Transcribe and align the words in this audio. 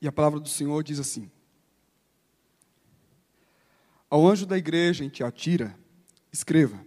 E 0.00 0.08
a 0.08 0.12
palavra 0.12 0.40
do 0.40 0.48
Senhor 0.48 0.82
diz 0.82 0.98
assim: 0.98 1.30
Ao 4.08 4.26
anjo 4.26 4.46
da 4.46 4.56
igreja 4.56 5.04
em 5.04 5.08
Tiatira, 5.08 5.78
escreva: 6.32 6.84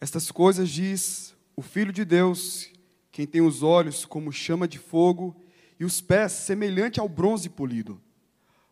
Estas 0.00 0.30
coisas 0.30 0.70
diz 0.70 1.34
o 1.54 1.62
Filho 1.62 1.92
de 1.92 2.04
Deus, 2.04 2.70
quem 3.10 3.26
tem 3.26 3.40
os 3.40 3.62
olhos 3.62 4.04
como 4.04 4.32
chama 4.32 4.68
de 4.68 4.78
fogo 4.78 5.36
e 5.78 5.84
os 5.84 6.00
pés 6.00 6.32
semelhante 6.32 6.98
ao 6.98 7.08
bronze 7.08 7.48
polido. 7.48 8.00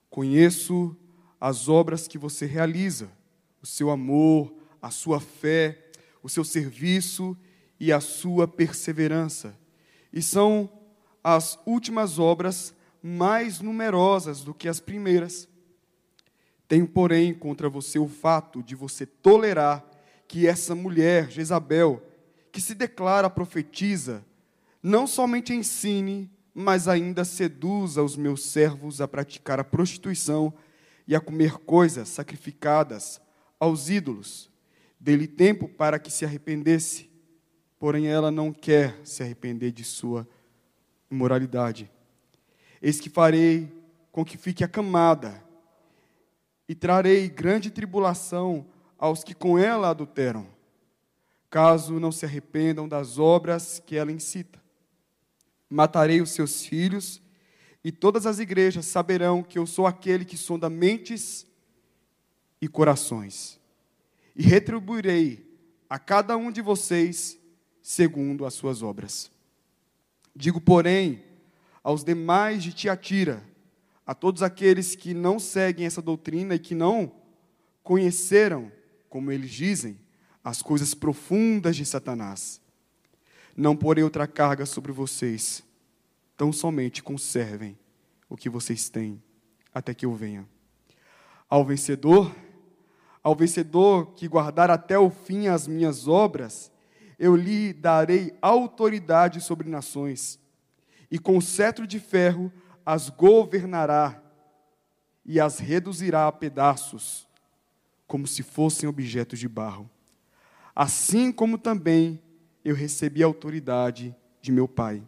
Conheço 0.09 0.97
as 1.41 1.69
obras 1.69 2.09
que 2.09 2.17
você 2.17 2.47
realiza, 2.47 3.11
o 3.61 3.67
seu 3.67 3.91
amor, 3.91 4.55
a 4.81 4.91
sua 4.91 5.21
fé, 5.21 5.91
o 6.23 6.29
seu 6.29 6.45
serviço 6.45 7.37
e 7.79 7.93
a 7.93 8.01
sua 8.01 8.49
perseverança. 8.49 9.59
E 10.13 10.23
são 10.23 10.71
as 11.23 11.59
últimas 11.67 12.19
obras 12.19 12.75
mais 13.09 13.61
numerosas 13.61 14.43
do 14.43 14.53
que 14.53 14.69
as 14.69 14.81
primeiras. 14.81 15.49
Tenho, 16.67 16.89
porém, 16.89 17.33
contra 17.33 17.69
você 17.69 18.01
o 18.01 18.09
fato 18.09 18.65
de 18.65 18.75
você 18.75 19.07
tolerar 19.07 19.85
que 20.27 20.45
essa 20.45 20.75
mulher, 20.75 21.31
Jezabel, 21.31 22.03
que 22.51 22.61
se 22.61 22.75
declara 22.75 23.31
profetiza, 23.31 24.25
não 24.83 25.07
somente 25.07 25.53
ensine, 25.53 26.29
mas 26.53 26.89
ainda 26.89 27.25
seduza 27.25 28.03
os 28.03 28.17
meus 28.17 28.43
servos 28.43 29.01
a 29.01 29.07
praticar 29.07 29.61
a 29.61 29.65
prostituição 29.65 30.53
e 31.07 31.15
a 31.15 31.21
comer 31.21 31.59
coisas 31.59 32.09
sacrificadas 32.09 33.21
aos 33.61 33.89
ídolos. 33.89 34.51
Dê-lhe 34.99 35.29
tempo 35.29 35.69
para 35.69 36.01
que 36.01 36.11
se 36.11 36.25
arrependesse, 36.25 37.09
porém 37.79 38.09
ela 38.09 38.33
não 38.33 38.53
quer 38.53 38.99
se 39.05 39.23
arrepender 39.23 39.71
de 39.71 39.85
sua 39.85 40.27
imoralidade. 41.09 41.89
Eis 42.81 43.01
que 43.01 43.11
farei 43.11 43.73
com 44.13 44.25
que 44.25 44.39
fique 44.39 44.65
acamada, 44.65 45.45
e 46.69 46.75
trarei 46.75 47.29
grande 47.29 47.71
tribulação 47.71 48.67
aos 48.99 49.23
que 49.23 49.35
com 49.35 49.59
ela 49.59 49.91
adulteram, 49.91 50.47
caso 51.49 52.01
não 52.01 52.11
se 52.11 52.25
arrependam 52.25 52.89
das 52.89 53.19
obras 53.19 53.81
que 53.85 53.97
ela 53.97 54.11
incita. 54.11 54.61
Matarei 55.69 56.21
os 56.21 56.31
seus 56.31 56.65
filhos, 56.65 57.21
e 57.85 57.93
todas 57.93 58.27
as 58.27 58.39
igrejas 58.39 58.87
saberão 58.87 59.43
que 59.43 59.59
eu 59.59 59.67
sou 59.67 59.87
aquele 59.87 60.25
que 60.25 60.37
sonda 60.37 60.69
mentes 60.69 61.47
e 62.61 62.67
corações, 62.67 63.61
e 64.35 64.43
retribuirei 64.43 65.47
a 65.89 65.99
cada 65.99 66.37
um 66.37 66.51
de 66.51 66.61
vocês 66.61 67.39
segundo 67.81 68.45
as 68.45 68.55
suas 68.55 68.83
obras. 68.83 69.31
Digo, 70.35 70.61
porém, 70.61 71.23
aos 71.87 72.03
demais 72.03 72.65
de 72.65 72.73
Tiatira, 72.73 73.45
a 74.05 74.13
todos 74.13 74.43
aqueles 74.43 74.97
que 74.97 75.15
não 75.15 75.39
seguem 75.39 75.87
essa 75.87 76.03
doutrina 76.03 76.57
e 76.57 76.59
que 76.59 76.75
não 76.75 77.13
conheceram, 77.81 78.73
como 79.09 79.31
eles 79.31 79.53
dizem, 79.53 79.97
as 80.43 80.61
coisas 80.61 80.95
profundas 80.95 81.77
de 81.77 81.87
Satanás. 81.87 82.61
Não 83.57 83.77
porei 83.77 84.03
outra 84.03 84.27
carga 84.27 84.67
sobre 84.67 84.91
vocês, 84.91 85.63
tão 86.37 86.53
somente 86.53 87.05
conservem 87.05 87.79
o 88.29 88.37
que 88.37 88.51
vocês 88.51 88.89
têm 88.89 89.23
até 89.73 89.95
que 89.95 90.07
eu 90.07 90.13
venha. 90.13 90.45
Ao 91.49 91.65
vencedor, 91.65 92.35
ao 93.23 93.37
vencedor 93.37 94.13
que 94.15 94.27
guardar 94.27 94.73
até 94.73 94.99
o 94.99 95.09
fim 95.09 95.47
as 95.47 95.69
minhas 95.69 96.09
obras, 96.09 96.69
eu 97.17 97.37
lhe 97.37 97.73
darei 97.73 98.37
autoridade 98.43 99.41
sobre 99.41 99.69
nações, 99.69 100.41
e 101.11 101.19
com 101.19 101.41
cetro 101.41 101.87
de 101.87 101.99
ferro 101.99 102.53
as 102.85 103.09
governará 103.09 104.23
e 105.25 105.41
as 105.41 105.59
reduzirá 105.59 106.29
a 106.29 106.33
pedaços, 106.33 107.29
como 108.07 108.27
se 108.27 108.43
fossem 108.43 108.89
objetos 108.89 109.39
de 109.39 109.49
barro. 109.49 109.91
Assim 110.75 111.33
como 111.33 111.59
também 111.59 112.23
eu 112.65 112.75
recebi 112.75 113.23
a 113.23 113.27
autoridade 113.27 114.15
de 114.41 114.53
meu 114.53 114.69
Pai. 114.69 115.03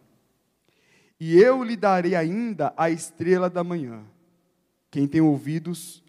E 1.19 1.37
eu 1.37 1.63
lhe 1.63 1.75
darei 1.75 2.15
ainda 2.15 2.73
a 2.75 2.89
estrela 2.89 3.49
da 3.49 3.63
manhã. 3.63 4.03
Quem 4.91 5.07
tem 5.07 5.21
ouvidos, 5.21 6.03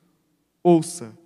ouça 0.62 1.16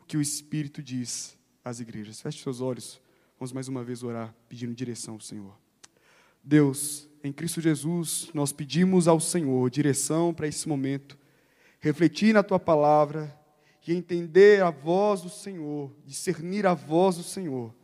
o 0.00 0.04
que 0.04 0.16
o 0.16 0.20
Espírito 0.20 0.82
diz 0.82 1.38
às 1.64 1.80
igrejas. 1.80 2.20
Feche 2.20 2.42
seus 2.42 2.60
olhos. 2.60 3.00
Vamos 3.38 3.52
mais 3.52 3.68
uma 3.68 3.84
vez 3.84 4.02
orar, 4.02 4.34
pedindo 4.48 4.74
direção 4.74 5.14
ao 5.14 5.20
Senhor. 5.20 5.56
Deus, 6.42 7.08
em 7.24 7.32
Cristo 7.32 7.58
Jesus, 7.58 8.28
nós 8.34 8.52
pedimos 8.52 9.08
ao 9.08 9.18
Senhor 9.18 9.70
direção 9.70 10.34
para 10.34 10.46
esse 10.46 10.68
momento, 10.68 11.16
refletir 11.80 12.34
na 12.34 12.42
tua 12.42 12.60
palavra 12.60 13.34
e 13.86 13.94
entender 13.94 14.62
a 14.62 14.70
voz 14.70 15.22
do 15.22 15.30
Senhor, 15.30 15.90
discernir 16.04 16.66
a 16.66 16.74
voz 16.74 17.16
do 17.16 17.22
Senhor, 17.22 17.74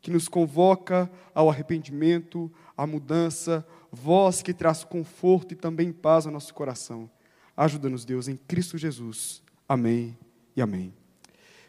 que 0.00 0.10
nos 0.10 0.26
convoca 0.26 1.08
ao 1.32 1.48
arrependimento, 1.48 2.50
à 2.76 2.86
mudança, 2.88 3.64
voz 3.92 4.42
que 4.42 4.52
traz 4.52 4.82
conforto 4.82 5.52
e 5.52 5.56
também 5.56 5.92
paz 5.92 6.26
ao 6.26 6.32
nosso 6.32 6.52
coração. 6.52 7.08
Ajuda-nos, 7.56 8.04
Deus, 8.04 8.26
em 8.26 8.36
Cristo 8.36 8.76
Jesus. 8.76 9.42
Amém 9.68 10.18
e 10.56 10.62
amém. 10.62 10.92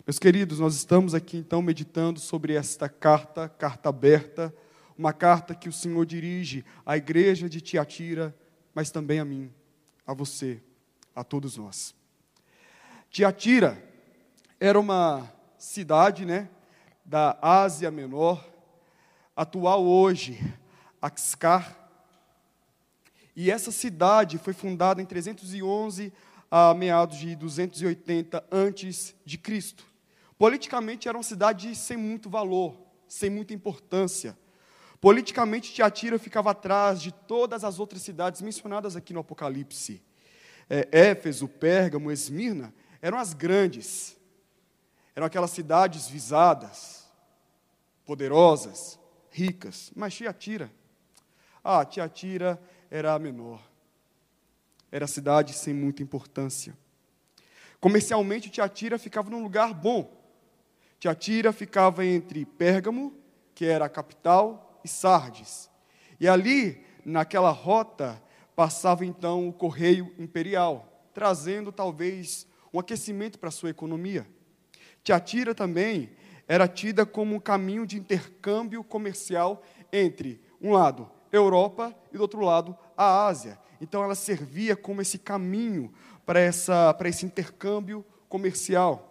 Meus 0.05 0.17
queridos, 0.17 0.59
nós 0.59 0.75
estamos 0.75 1.13
aqui 1.13 1.37
então 1.37 1.61
meditando 1.61 2.19
sobre 2.19 2.53
esta 2.53 2.89
carta, 2.89 3.47
carta 3.47 3.89
aberta, 3.89 4.53
uma 4.99 5.13
carta 5.13 5.55
que 5.55 5.69
o 5.69 5.71
Senhor 5.71 6.05
dirige 6.05 6.65
à 6.85 6.97
igreja 6.97 7.47
de 7.47 7.61
Tiatira, 7.61 8.35
mas 8.75 8.91
também 8.91 9.17
a 9.17 9.23
mim, 9.23 9.49
a 10.05 10.13
você, 10.13 10.61
a 11.15 11.23
todos 11.23 11.55
nós. 11.55 11.95
Tiatira 13.09 13.81
era 14.59 14.77
uma 14.77 15.31
cidade, 15.57 16.25
né, 16.25 16.49
da 17.05 17.39
Ásia 17.41 17.89
Menor, 17.89 18.45
atual 19.33 19.85
hoje, 19.85 20.37
Axcar. 21.01 21.77
E 23.33 23.49
essa 23.49 23.71
cidade 23.71 24.37
foi 24.37 24.51
fundada 24.51 25.01
em 25.01 25.05
311 25.05 26.11
a 26.51 26.73
meados 26.73 27.19
de 27.19 27.37
280 27.37 28.43
antes 28.51 29.15
de 29.23 29.37
Cristo. 29.37 29.85
Politicamente 30.37 31.07
era 31.07 31.17
uma 31.17 31.23
cidade 31.23 31.73
sem 31.73 31.95
muito 31.95 32.29
valor, 32.29 32.77
sem 33.07 33.29
muita 33.29 33.53
importância. 33.53 34.37
Politicamente, 35.01 35.73
Tiatira 35.73 36.19
ficava 36.19 36.51
atrás 36.51 37.01
de 37.01 37.11
todas 37.11 37.63
as 37.63 37.79
outras 37.79 38.01
cidades 38.01 38.41
mencionadas 38.41 38.95
aqui 38.95 39.13
no 39.13 39.21
Apocalipse. 39.21 40.03
É, 40.69 40.87
Éfeso, 40.91 41.47
Pérgamo, 41.47 42.11
Esmirna 42.11 42.73
eram 43.01 43.17
as 43.17 43.33
grandes, 43.33 44.17
eram 45.15 45.25
aquelas 45.25 45.51
cidades 45.51 46.07
visadas, 46.07 47.07
poderosas, 48.05 48.99
ricas. 49.31 49.91
Mas 49.95 50.13
Tiatira, 50.13 50.71
ah, 51.63 51.85
Tiatira 51.85 52.61
era 52.91 53.13
a 53.13 53.19
menor, 53.19 53.61
era 54.91 55.05
a 55.05 55.07
cidade 55.07 55.53
sem 55.53 55.73
muita 55.73 56.03
importância. 56.03 56.77
Comercialmente, 57.79 58.49
Tiatira 58.49 58.99
ficava 58.99 59.29
num 59.29 59.41
lugar 59.41 59.73
bom, 59.73 60.13
Tiatira 60.99 61.53
ficava 61.53 62.05
entre 62.05 62.45
Pérgamo, 62.45 63.13
que 63.55 63.65
era 63.65 63.85
a 63.85 63.89
capital, 63.89 64.68
e 64.83 64.87
Sardes. 64.87 65.69
E 66.19 66.27
ali, 66.27 66.83
naquela 67.05 67.51
rota, 67.51 68.21
passava 68.55 69.05
então 69.05 69.47
o 69.47 69.53
correio 69.53 70.13
imperial, 70.17 71.07
trazendo 71.13 71.71
talvez 71.71 72.47
um 72.73 72.79
aquecimento 72.79 73.39
para 73.39 73.51
sua 73.51 73.69
economia. 73.69 74.27
Tiatira 75.03 75.55
também 75.55 76.11
era 76.47 76.67
tida 76.67 77.05
como 77.05 77.35
um 77.35 77.39
caminho 77.39 77.85
de 77.85 77.97
intercâmbio 77.97 78.83
comercial 78.83 79.63
entre, 79.91 80.41
um 80.61 80.73
lado, 80.73 81.09
Europa 81.31 81.95
e 82.11 82.17
do 82.17 82.21
outro 82.21 82.41
lado, 82.41 82.77
a 82.97 83.27
Ásia. 83.27 83.57
Então 83.79 84.03
ela 84.03 84.15
servia 84.15 84.75
como 84.75 85.01
esse 85.01 85.17
caminho 85.17 85.93
para, 86.25 86.39
essa, 86.39 86.93
para 86.93 87.07
esse 87.07 87.25
intercâmbio 87.25 88.05
comercial. 88.27 89.05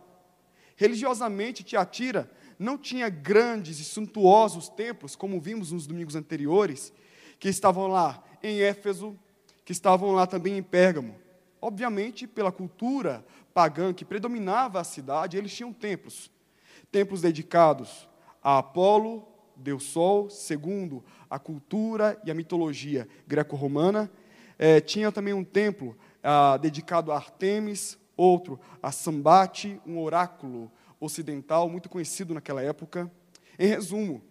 Religiosamente, 0.76 1.64
Tiatira 1.64 2.30
não 2.58 2.76
tinha 2.76 3.08
grandes 3.08 3.78
e 3.78 3.84
suntuosos 3.84 4.68
templos, 4.68 5.14
como 5.14 5.40
vimos 5.40 5.70
nos 5.70 5.86
domingos 5.86 6.16
anteriores, 6.16 6.92
que 7.38 7.48
estavam 7.48 7.86
lá 7.86 8.22
em 8.42 8.60
Éfeso, 8.60 9.16
que 9.64 9.72
estavam 9.72 10.12
lá 10.12 10.26
também 10.26 10.58
em 10.58 10.62
Pérgamo. 10.62 11.14
Obviamente, 11.60 12.26
pela 12.26 12.50
cultura 12.50 13.24
pagã 13.54 13.92
que 13.92 14.04
predominava 14.04 14.80
a 14.80 14.84
cidade, 14.84 15.36
eles 15.36 15.54
tinham 15.54 15.72
templos. 15.72 16.30
Templos 16.90 17.20
dedicados 17.20 18.08
a 18.42 18.58
Apolo, 18.58 19.26
Deus 19.54 19.84
Sol, 19.84 20.30
segundo 20.30 21.04
a 21.28 21.38
cultura 21.38 22.20
e 22.24 22.30
a 22.30 22.34
mitologia 22.34 23.08
greco-romana. 23.26 24.10
É, 24.58 24.80
tinha 24.80 25.12
também 25.12 25.34
um 25.34 25.44
templo 25.44 25.96
ah, 26.22 26.56
dedicado 26.56 27.12
a 27.12 27.16
Artemis, 27.16 27.98
outro 28.16 28.58
a 28.82 28.90
Sambate, 28.90 29.80
um 29.86 30.00
oráculo 30.00 30.70
ocidental 31.00 31.68
muito 31.68 31.88
conhecido 31.88 32.34
naquela 32.34 32.62
época. 32.62 33.10
Em 33.58 33.66
resumo, 33.66 34.22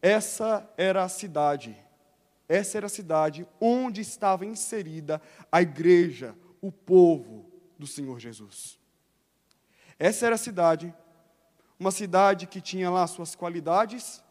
essa 0.00 0.68
era 0.76 1.04
a 1.04 1.08
cidade, 1.08 1.76
essa 2.48 2.78
era 2.78 2.86
a 2.86 2.90
cidade 2.90 3.46
onde 3.60 4.00
estava 4.00 4.46
inserida 4.46 5.20
a 5.50 5.60
igreja, 5.60 6.34
o 6.60 6.72
povo 6.72 7.50
do 7.78 7.86
Senhor 7.86 8.18
Jesus. 8.18 8.78
Essa 9.98 10.26
era 10.26 10.34
a 10.36 10.38
cidade, 10.38 10.94
uma 11.78 11.90
cidade 11.90 12.46
que 12.46 12.60
tinha 12.60 12.90
lá 12.90 13.06
suas 13.06 13.34
qualidades, 13.34 14.22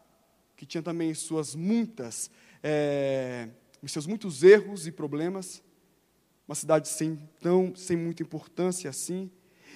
que 0.56 0.66
tinha 0.66 0.82
também 0.82 1.12
suas 1.14 1.54
muitas, 1.54 2.30
é, 2.62 3.48
seus 3.86 4.06
muitos 4.06 4.42
erros 4.42 4.86
e 4.86 4.92
problemas, 4.92 5.62
uma 6.46 6.54
cidade 6.54 6.88
sem, 6.88 7.16
tão, 7.40 7.76
sem 7.76 7.96
muita 7.96 8.22
importância 8.22 8.88
assim. 8.88 9.30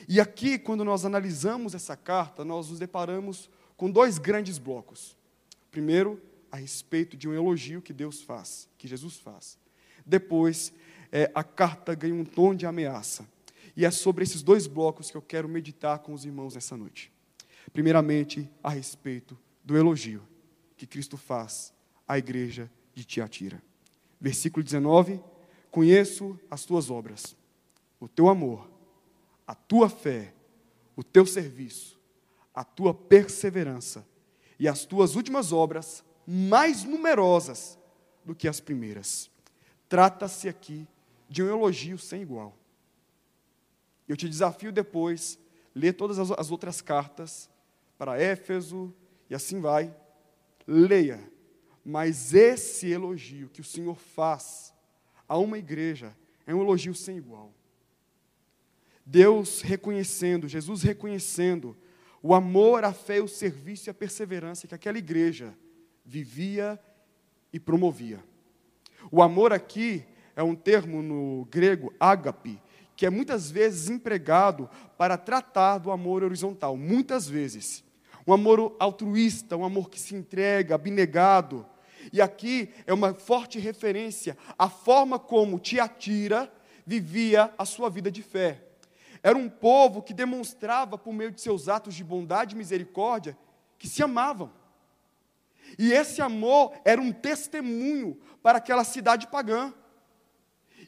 E 0.09 0.21
aqui, 0.21 0.59
quando 0.59 0.85
nós 0.85 1.05
analisamos 1.05 1.75
essa 1.75 1.97
carta, 1.97 2.45
nós 2.45 2.71
nos 2.71 2.79
deparamos 2.79 3.51
com 3.77 3.91
dois 3.91 4.19
grandes 4.19 4.59
blocos. 4.59 5.17
Primeiro, 5.71 6.21
a 6.51 6.57
respeito 6.57 7.17
de 7.17 7.29
um 7.29 7.35
elogio 7.35 7.81
que 7.81 7.93
Deus 7.93 8.23
faz, 8.23 8.69
que 8.77 8.87
Jesus 8.87 9.17
faz. 9.17 9.59
Depois, 10.05 10.73
é, 11.11 11.31
a 11.35 11.43
carta 11.43 11.95
ganha 11.95 12.15
um 12.15 12.25
tom 12.25 12.55
de 12.55 12.67
ameaça. 12.67 13.27
E 13.77 13.85
é 13.85 13.91
sobre 13.91 14.25
esses 14.25 14.43
dois 14.43 14.67
blocos 14.67 15.11
que 15.11 15.17
eu 15.17 15.23
quero 15.23 15.49
meditar 15.49 16.01
com 16.01 16.13
os 16.13 16.25
irmãos 16.25 16.55
nessa 16.55 16.77
noite. 16.77 17.11
Primeiramente, 17.73 18.49
a 18.63 18.69
respeito 18.69 19.39
do 19.65 19.77
elogio 19.77 20.23
que 20.77 20.87
Cristo 20.87 21.17
faz 21.17 21.73
à 22.07 22.19
igreja 22.19 22.71
de 22.95 23.05
Tiatira. 23.05 23.63
Versículo 24.21 24.63
19: 24.63 25.21
Conheço 25.71 26.39
as 26.51 26.65
tuas 26.65 26.91
obras, 26.91 27.37
o 27.99 28.09
teu 28.09 28.29
amor, 28.29 28.69
a 29.53 29.55
tua 29.55 29.91
fé, 29.91 30.33
o 30.97 31.05
teu 31.05 31.27
serviço, 31.27 32.01
a 32.55 32.65
tua 32.65 32.95
perseverança 32.95 34.03
e 34.59 34.67
as 34.67 34.87
tuas 34.87 35.15
últimas 35.15 35.53
obras 35.53 36.03
mais 36.27 36.85
numerosas 36.85 37.79
do 38.25 38.35
que 38.35 38.49
as 38.49 38.61
primeiras. 38.61 39.31
Trata-se 39.91 40.49
aqui 40.49 40.89
de 41.29 41.43
um 41.43 41.51
elogio 41.51 41.99
sem 41.99 42.23
igual. 42.23 42.57
Eu 44.09 44.17
te 44.17 44.27
desafio 44.27 44.73
depois, 44.73 45.39
ler 45.75 45.93
todas 45.93 46.19
as 46.19 46.51
outras 46.51 46.81
cartas 46.81 47.51
para 47.99 48.19
Éfeso 48.19 48.91
e 49.29 49.35
assim 49.35 49.61
vai. 49.61 49.95
Leia. 50.67 51.31
Mas 51.85 52.33
esse 52.33 52.91
elogio 52.91 53.51
que 53.51 53.61
o 53.61 53.65
Senhor 53.65 53.97
faz 53.97 54.73
a 55.29 55.37
uma 55.37 55.59
igreja 55.59 56.17
é 56.47 56.55
um 56.55 56.63
elogio 56.63 56.95
sem 56.95 57.19
igual. 57.19 57.53
Deus 59.05 59.61
reconhecendo, 59.63 60.49
Jesus 60.49 60.83
reconhecendo 60.83 61.77
o 62.23 62.35
amor, 62.35 62.85
a 62.85 62.93
fé, 62.93 63.21
o 63.21 63.27
serviço 63.27 63.89
e 63.89 63.91
a 63.91 63.95
perseverança 63.95 64.67
que 64.67 64.75
aquela 64.75 64.99
igreja 64.99 65.55
vivia 66.05 66.79
e 67.53 67.59
promovia. 67.59 68.23
O 69.11 69.21
amor 69.21 69.53
aqui 69.53 70.05
é 70.37 70.43
um 70.43 70.55
termo 70.55 71.03
no 71.03 71.47
grego, 71.51 71.93
ágape, 71.99 72.61
que 72.95 73.05
é 73.05 73.11
muitas 73.11 73.51
vezes 73.51 73.91
empregado 73.91 74.71
para 74.97 75.19
tratar 75.19 75.79
do 75.79 75.91
amor 75.91 76.23
horizontal, 76.23 76.77
muitas 76.77 77.29
vezes. 77.29 77.83
Um 78.25 78.33
amor 78.33 78.77
altruísta, 78.79 79.57
um 79.57 79.65
amor 79.65 79.91
que 79.91 79.99
se 79.99 80.15
entrega, 80.15 80.77
abnegado, 80.77 81.67
e 82.13 82.21
aqui 82.21 82.71
é 82.87 82.95
uma 82.95 83.15
forte 83.15 83.59
referência 83.59 84.37
à 84.59 84.69
forma 84.69 85.19
como 85.19 85.59
Tiatira 85.59 86.53
vivia 86.87 87.53
a 87.59 87.65
sua 87.65 87.91
vida 87.91 88.11
de 88.11 88.23
fé. 88.23 88.72
Era 89.23 89.39
um 89.39 89.49
povo 89.49 90.03
que 90.03 90.13
demonstrava, 90.13 90.99
por 90.99 91.13
meio 91.13 91.31
de 91.31 91.41
seus 91.41 91.69
atos 91.69 91.95
de 91.95 92.03
bondade 92.03 92.55
e 92.55 92.59
misericórdia, 92.59 93.37
que 93.79 93.89
se 93.89 94.03
amavam. 94.03 94.53
E 95.79 95.93
esse 95.93 96.21
amor 96.21 96.73
era 96.85 97.01
um 97.01 97.13
testemunho 97.13 98.19
para 98.43 98.59
aquela 98.59 98.85
cidade 98.85 99.29
pagã. 99.29 99.73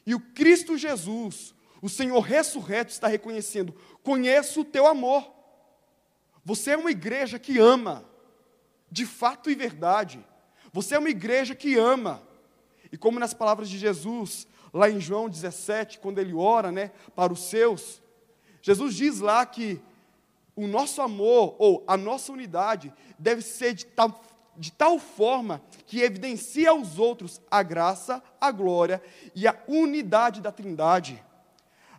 E 0.05 0.13
o 0.13 0.19
Cristo 0.19 0.77
Jesus, 0.77 1.55
o 1.81 1.89
Senhor 1.89 2.19
ressurreto, 2.19 2.91
está 2.91 3.07
reconhecendo: 3.07 3.73
conheço 4.03 4.61
o 4.61 4.65
teu 4.65 4.85
amor. 4.85 5.33
Você 6.43 6.71
é 6.71 6.77
uma 6.77 6.91
igreja 6.91 7.39
que 7.39 7.57
ama, 7.57 8.05
de 8.91 9.05
fato 9.05 9.49
e 9.49 9.55
verdade. 9.55 10.23
Você 10.71 10.95
é 10.95 10.99
uma 10.99 11.09
igreja 11.09 11.55
que 11.55 11.75
ama. 11.75 12.21
E 12.91 12.97
como 12.97 13.19
nas 13.19 13.33
palavras 13.33 13.67
de 13.69 13.77
Jesus, 13.77 14.45
lá 14.73 14.89
em 14.89 14.99
João 14.99 15.27
17, 15.27 15.99
quando 15.99 16.19
ele 16.19 16.33
ora, 16.33 16.71
né, 16.71 16.91
para 17.15 17.33
os 17.33 17.45
seus, 17.49 18.01
Jesus 18.65 18.95
diz 18.95 19.19
lá 19.19 19.45
que 19.45 19.79
o 20.55 20.65
nosso 20.65 20.99
amor 20.99 21.55
ou 21.59 21.83
a 21.85 21.95
nossa 21.95 22.31
unidade 22.31 22.91
deve 23.19 23.43
ser 23.43 23.75
de 23.75 23.85
tal, 23.85 24.23
de 24.57 24.71
tal 24.71 24.97
forma 24.97 25.61
que 25.85 26.01
evidencia 26.01 26.71
aos 26.71 26.97
outros 26.97 27.39
a 27.51 27.61
graça, 27.61 28.23
a 28.41 28.51
glória 28.51 28.99
e 29.35 29.47
a 29.47 29.55
unidade 29.67 30.41
da 30.41 30.51
Trindade. 30.51 31.23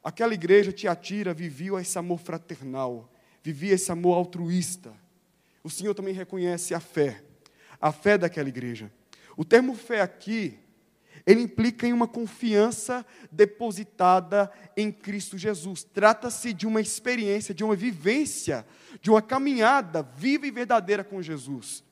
Aquela 0.02 0.34
igreja 0.34 0.72
Tiatira 0.72 1.32
vivia 1.32 1.80
esse 1.80 1.96
amor 1.98 2.18
fraternal, 2.18 3.08
vivia 3.44 3.74
esse 3.74 3.92
amor 3.92 4.16
altruísta. 4.16 4.92
O 5.62 5.70
Senhor 5.70 5.94
também 5.94 6.14
reconhece 6.14 6.74
a 6.74 6.80
fé 6.80 7.22
a 7.80 7.92
fé 7.92 8.16
daquela 8.18 8.48
igreja. 8.48 8.90
O 9.36 9.44
termo 9.44 9.74
fé 9.74 10.00
aqui, 10.00 10.58
ele 11.26 11.42
implica 11.42 11.86
em 11.86 11.92
uma 11.92 12.06
confiança 12.06 13.04
depositada 13.32 14.50
em 14.76 14.92
Cristo 14.92 15.36
Jesus. 15.36 15.82
Trata-se 15.82 16.52
de 16.52 16.66
uma 16.66 16.80
experiência, 16.80 17.52
de 17.52 17.64
uma 17.64 17.74
vivência, 17.74 18.64
de 19.00 19.10
uma 19.10 19.20
caminhada 19.20 20.02
viva 20.02 20.46
e 20.46 20.52
verdadeira 20.52 21.02
com 21.02 21.20
Jesus. 21.20 21.84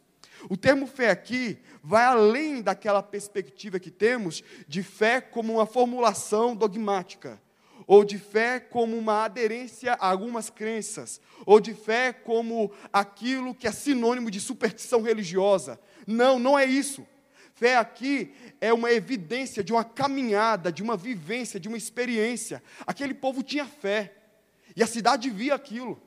O 0.48 0.56
termo 0.56 0.86
fé 0.86 1.10
aqui 1.10 1.58
vai 1.82 2.04
além 2.04 2.62
daquela 2.62 3.02
perspectiva 3.02 3.80
que 3.80 3.90
temos 3.90 4.44
de 4.68 4.82
fé 4.82 5.20
como 5.20 5.54
uma 5.54 5.66
formulação 5.66 6.54
dogmática, 6.54 7.42
ou 7.86 8.04
de 8.04 8.18
fé 8.18 8.60
como 8.60 8.96
uma 8.96 9.24
aderência 9.24 9.94
a 9.94 10.10
algumas 10.10 10.48
crenças, 10.48 11.20
ou 11.44 11.60
de 11.60 11.74
fé 11.74 12.12
como 12.12 12.70
aquilo 12.92 13.54
que 13.54 13.66
é 13.66 13.72
sinônimo 13.72 14.30
de 14.30 14.38
superstição 14.38 15.02
religiosa. 15.02 15.80
Não, 16.06 16.38
não 16.38 16.58
é 16.58 16.64
isso. 16.64 17.06
Fé 17.54 17.76
aqui 17.76 18.34
é 18.60 18.72
uma 18.72 18.92
evidência 18.92 19.62
de 19.62 19.72
uma 19.72 19.84
caminhada, 19.84 20.72
de 20.72 20.82
uma 20.82 20.96
vivência, 20.96 21.60
de 21.60 21.68
uma 21.68 21.76
experiência. 21.76 22.62
Aquele 22.86 23.14
povo 23.14 23.42
tinha 23.42 23.64
fé, 23.64 24.12
e 24.74 24.82
a 24.82 24.86
cidade 24.86 25.30
via 25.30 25.54
aquilo. 25.54 26.02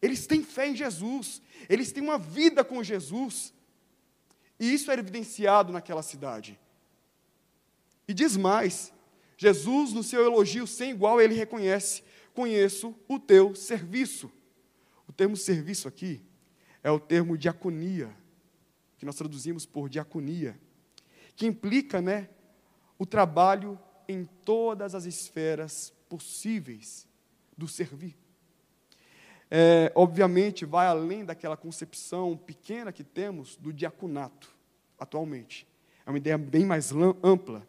Eles 0.00 0.26
têm 0.26 0.42
fé 0.42 0.68
em 0.68 0.76
Jesus, 0.76 1.40
eles 1.68 1.92
têm 1.92 2.02
uma 2.02 2.18
vida 2.18 2.64
com 2.64 2.82
Jesus, 2.82 3.54
e 4.58 4.74
isso 4.74 4.90
era 4.90 5.00
evidenciado 5.00 5.72
naquela 5.72 6.02
cidade. 6.02 6.58
E 8.08 8.12
diz 8.12 8.36
mais: 8.36 8.92
Jesus, 9.36 9.92
no 9.92 10.02
seu 10.02 10.24
elogio 10.24 10.66
sem 10.66 10.90
igual, 10.90 11.20
ele 11.20 11.34
reconhece: 11.34 12.02
Conheço 12.34 12.92
o 13.06 13.20
teu 13.20 13.54
serviço. 13.54 14.30
O 15.06 15.12
termo 15.12 15.36
serviço 15.36 15.86
aqui 15.86 16.20
é 16.82 16.90
o 16.90 16.98
termo 16.98 17.38
diaconia 17.38 18.12
que 19.02 19.06
nós 19.06 19.16
traduzimos 19.16 19.66
por 19.66 19.88
diaconia, 19.88 20.56
que 21.36 21.46
implica, 21.46 22.00
né, 22.00 22.28
o 22.98 23.06
trabalho 23.06 23.78
em 24.08 24.24
todas 24.44 24.94
as 24.94 25.04
esferas 25.04 25.92
possíveis 26.08 27.06
do 27.56 27.66
servir. 27.66 28.16
É, 29.50 29.92
obviamente, 29.94 30.64
vai 30.64 30.86
além 30.86 31.24
daquela 31.24 31.56
concepção 31.56 32.36
pequena 32.36 32.92
que 32.92 33.04
temos 33.04 33.56
do 33.56 33.72
diaconato 33.72 34.50
atualmente. 34.98 35.66
É 36.06 36.10
uma 36.10 36.18
ideia 36.18 36.38
bem 36.38 36.64
mais 36.64 36.90
ampla. 37.22 37.66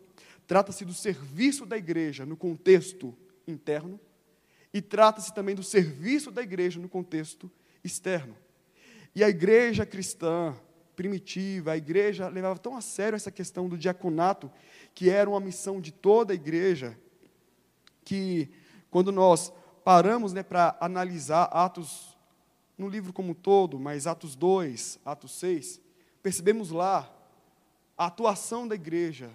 Trata-se 0.47 0.85
do 0.85 0.93
serviço 0.93 1.65
da 1.65 1.77
igreja 1.77 2.25
no 2.25 2.37
contexto 2.37 3.15
interno 3.47 3.99
e 4.73 4.81
trata-se 4.81 5.33
também 5.33 5.55
do 5.55 5.63
serviço 5.63 6.31
da 6.31 6.41
igreja 6.41 6.79
no 6.79 6.89
contexto 6.89 7.51
externo. 7.83 8.35
E 9.15 9.23
a 9.23 9.29
igreja 9.29 9.85
cristã, 9.85 10.55
primitiva, 10.95 11.71
a 11.71 11.77
igreja 11.77 12.27
levava 12.27 12.59
tão 12.59 12.75
a 12.75 12.81
sério 12.81 13.15
essa 13.15 13.31
questão 13.31 13.67
do 13.67 13.77
diaconato, 13.77 14.51
que 14.93 15.09
era 15.09 15.29
uma 15.29 15.39
missão 15.39 15.81
de 15.81 15.91
toda 15.91 16.33
a 16.33 16.35
igreja, 16.35 16.97
que 18.03 18.49
quando 18.89 19.11
nós 19.11 19.51
paramos 19.83 20.33
né, 20.33 20.43
para 20.43 20.77
analisar 20.79 21.43
Atos, 21.45 22.17
no 22.77 22.87
livro 22.87 23.13
como 23.13 23.31
um 23.31 23.35
todo, 23.35 23.79
mas 23.79 24.07
Atos 24.07 24.35
2, 24.35 24.99
Atos 25.05 25.31
6, 25.39 25.81
percebemos 26.21 26.69
lá 26.71 27.11
a 27.97 28.07
atuação 28.07 28.67
da 28.67 28.75
igreja, 28.75 29.31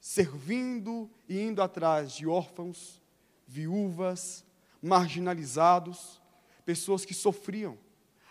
servindo 0.00 1.10
e 1.28 1.40
indo 1.40 1.62
atrás 1.62 2.12
de 2.12 2.26
órfãos, 2.26 3.00
viúvas, 3.46 4.44
marginalizados, 4.80 6.20
pessoas 6.64 7.04
que 7.04 7.12
sofriam. 7.12 7.76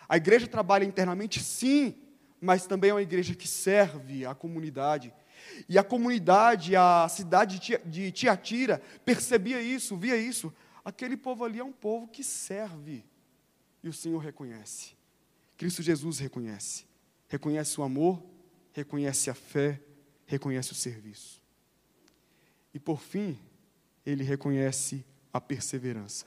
A 0.08 0.16
igreja 0.16 0.46
trabalha 0.46 0.84
internamente, 0.84 1.40
sim, 1.40 1.94
mas 2.40 2.66
também 2.66 2.90
é 2.90 2.94
uma 2.94 3.02
igreja 3.02 3.34
que 3.34 3.46
serve 3.46 4.24
a 4.24 4.34
comunidade. 4.34 5.12
E 5.68 5.78
a 5.78 5.84
comunidade, 5.84 6.74
a 6.76 7.08
cidade 7.08 7.60
de 7.84 8.12
Tiatira, 8.12 8.80
percebia 9.04 9.60
isso, 9.60 9.96
via 9.96 10.16
isso. 10.16 10.52
Aquele 10.84 11.16
povo 11.16 11.44
ali 11.44 11.58
é 11.58 11.64
um 11.64 11.72
povo 11.72 12.08
que 12.08 12.24
serve. 12.24 13.04
E 13.82 13.88
o 13.88 13.92
Senhor 13.92 14.18
reconhece. 14.18 14.94
Cristo 15.56 15.82
Jesus 15.82 16.18
reconhece. 16.18 16.86
Reconhece 17.28 17.80
o 17.80 17.84
amor, 17.84 18.22
reconhece 18.72 19.30
a 19.30 19.34
fé, 19.34 19.80
reconhece 20.26 20.72
o 20.72 20.74
serviço. 20.74 21.42
E 22.72 22.78
por 22.78 23.00
fim, 23.00 23.38
ele 24.04 24.24
reconhece 24.24 25.04
a 25.32 25.40
perseverança. 25.40 26.26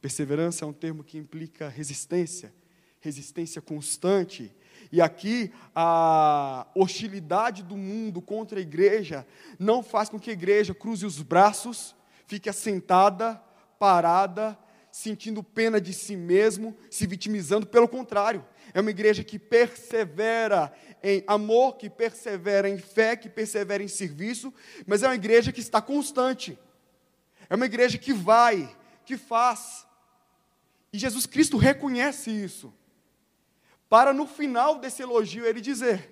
Perseverança 0.00 0.64
é 0.64 0.68
um 0.68 0.72
termo 0.72 1.04
que 1.04 1.18
implica 1.18 1.68
resistência, 1.68 2.54
resistência 3.00 3.60
constante. 3.60 4.54
E 4.92 5.00
aqui 5.00 5.52
a 5.74 6.66
hostilidade 6.74 7.62
do 7.62 7.76
mundo 7.76 8.20
contra 8.20 8.58
a 8.58 8.62
igreja 8.62 9.26
não 9.58 9.82
faz 9.82 10.08
com 10.08 10.18
que 10.18 10.30
a 10.30 10.32
igreja 10.32 10.74
cruze 10.74 11.06
os 11.06 11.22
braços, 11.22 11.94
fique 12.26 12.48
assentada, 12.48 13.40
parada, 13.78 14.58
sentindo 14.90 15.42
pena 15.42 15.80
de 15.80 15.92
si 15.92 16.16
mesmo, 16.16 16.76
se 16.90 17.06
vitimizando. 17.06 17.66
Pelo 17.66 17.88
contrário, 17.88 18.44
é 18.74 18.80
uma 18.80 18.90
igreja 18.90 19.22
que 19.22 19.38
persevera 19.38 20.72
em 21.02 21.22
amor, 21.26 21.76
que 21.76 21.88
persevera 21.88 22.68
em 22.68 22.78
fé, 22.78 23.16
que 23.16 23.28
persevera 23.28 23.82
em 23.82 23.88
serviço, 23.88 24.52
mas 24.86 25.02
é 25.02 25.08
uma 25.08 25.14
igreja 25.14 25.52
que 25.52 25.60
está 25.60 25.80
constante. 25.80 26.58
É 27.48 27.54
uma 27.54 27.66
igreja 27.66 27.96
que 27.96 28.12
vai, 28.12 28.76
que 29.04 29.16
faz. 29.16 29.86
E 30.92 30.98
Jesus 30.98 31.26
Cristo 31.26 31.56
reconhece 31.56 32.30
isso. 32.30 32.72
Para 33.90 34.12
no 34.12 34.24
final 34.24 34.78
desse 34.78 35.02
elogio 35.02 35.44
ele 35.44 35.60
dizer: 35.60 36.08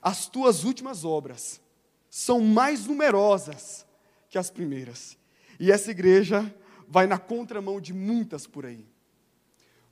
As 0.00 0.26
tuas 0.26 0.64
últimas 0.64 1.04
obras 1.04 1.60
são 2.08 2.40
mais 2.40 2.86
numerosas 2.86 3.86
que 4.30 4.38
as 4.38 4.50
primeiras. 4.50 5.18
E 5.60 5.70
essa 5.70 5.90
igreja 5.90 6.52
vai 6.88 7.06
na 7.06 7.18
contramão 7.18 7.78
de 7.78 7.92
muitas 7.92 8.46
por 8.46 8.64
aí. 8.64 8.88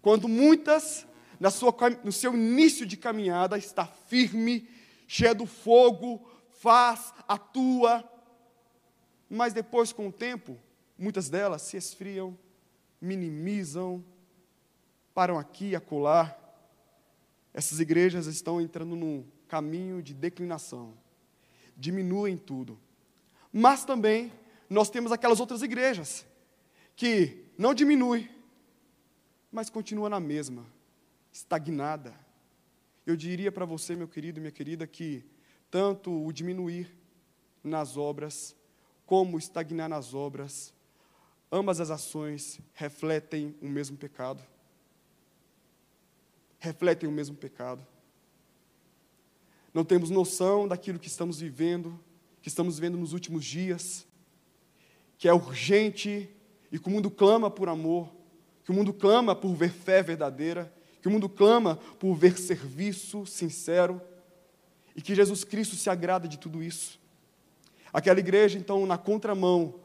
Quando 0.01 0.27
muitas, 0.27 1.07
na 1.39 1.51
sua, 1.51 1.75
no 2.03 2.13
seu 2.13 2.35
início 2.35 2.87
de 2.87 2.97
caminhada, 2.97 3.59
está 3.59 3.87
firme, 3.87 4.67
cheia 5.07 5.35
do 5.35 5.45
fogo, 5.45 6.27
faz, 6.51 7.13
atua, 7.29 8.03
mas 9.29 9.53
depois, 9.53 9.93
com 9.93 10.09
o 10.09 10.13
tempo, 10.13 10.59
muitas 10.97 11.29
delas 11.29 11.61
se 11.61 11.77
esfriam, 11.77 12.39
minimizam, 13.01 14.03
param 15.13 15.39
aqui 15.39 15.71
e 15.71 15.77
acolá. 15.77 16.39
Essas 17.55 17.79
igrejas 17.79 18.27
estão 18.27 18.61
entrando 18.61 18.97
num 18.97 19.25
caminho 19.47 20.03
de 20.03 20.13
declinação, 20.13 20.93
diminuem 21.77 22.37
tudo. 22.37 22.77
Mas 23.53 23.85
também 23.85 24.33
nós 24.69 24.91
temos 24.91 25.13
aquelas 25.13 25.39
outras 25.39 25.63
igrejas 25.63 26.27
que 26.97 27.45
não 27.57 27.73
diminui, 27.73 28.29
mas 29.53 29.71
continua 29.71 30.09
na 30.09 30.19
mesma, 30.19 30.67
estagnada. 31.33 32.13
Eu 33.07 33.17
diria 33.17 33.53
para 33.53 33.65
você, 33.65 33.95
meu 33.95 34.09
querido 34.09 34.39
e 34.39 34.41
minha 34.41 34.51
querida, 34.51 34.85
que 34.85 35.25
tanto 35.71 36.11
o 36.25 36.33
diminuir 36.33 36.93
nas 37.63 37.97
obras, 37.97 38.57
como 39.07 39.39
estagnar 39.39 39.89
nas 39.89 40.13
obras, 40.13 40.75
ambas 41.53 41.81
as 41.81 41.91
ações 41.91 42.59
refletem 42.73 43.55
o 43.61 43.69
mesmo 43.69 43.97
pecado. 43.97 44.43
Refletem 46.65 47.07
o 47.07 47.13
mesmo 47.13 47.37
pecado. 47.37 47.87
Não 49.75 49.85
temos 49.85 50.09
noção 50.09 50.67
daquilo 50.67 50.99
que 50.99 51.09
estamos 51.09 51.39
vivendo, 51.39 52.01
que 52.41 52.49
estamos 52.49 52.77
vivendo 52.79 52.97
nos 52.97 53.13
últimos 53.13 53.45
dias, 53.45 54.07
que 55.19 55.29
é 55.29 55.35
urgente 55.35 56.27
e 56.73 56.79
que 56.79 56.89
o 56.89 56.91
mundo 56.91 57.11
clama 57.11 57.51
por 57.51 57.69
amor, 57.69 58.11
que 58.65 58.71
o 58.71 58.75
mundo 58.75 58.95
clama 58.95 59.37
por 59.37 59.55
ver 59.55 59.71
fé 59.71 60.03
verdadeira, 60.03 60.75
que 61.03 61.09
o 61.09 61.11
mundo 61.11 61.29
clama 61.29 61.77
por 61.99 62.15
ver 62.15 62.39
serviço 62.39 63.27
sincero, 63.27 64.01
e 64.97 65.03
que 65.03 65.15
Jesus 65.15 65.45
Cristo 65.45 65.77
se 65.77 65.91
agrada 65.91 66.27
de 66.27 66.39
tudo 66.39 66.63
isso. 66.63 66.99
Aquela 67.93 68.21
igreja, 68.21 68.59
então, 68.59 68.87
na 68.87 68.97
contramão 68.97 69.81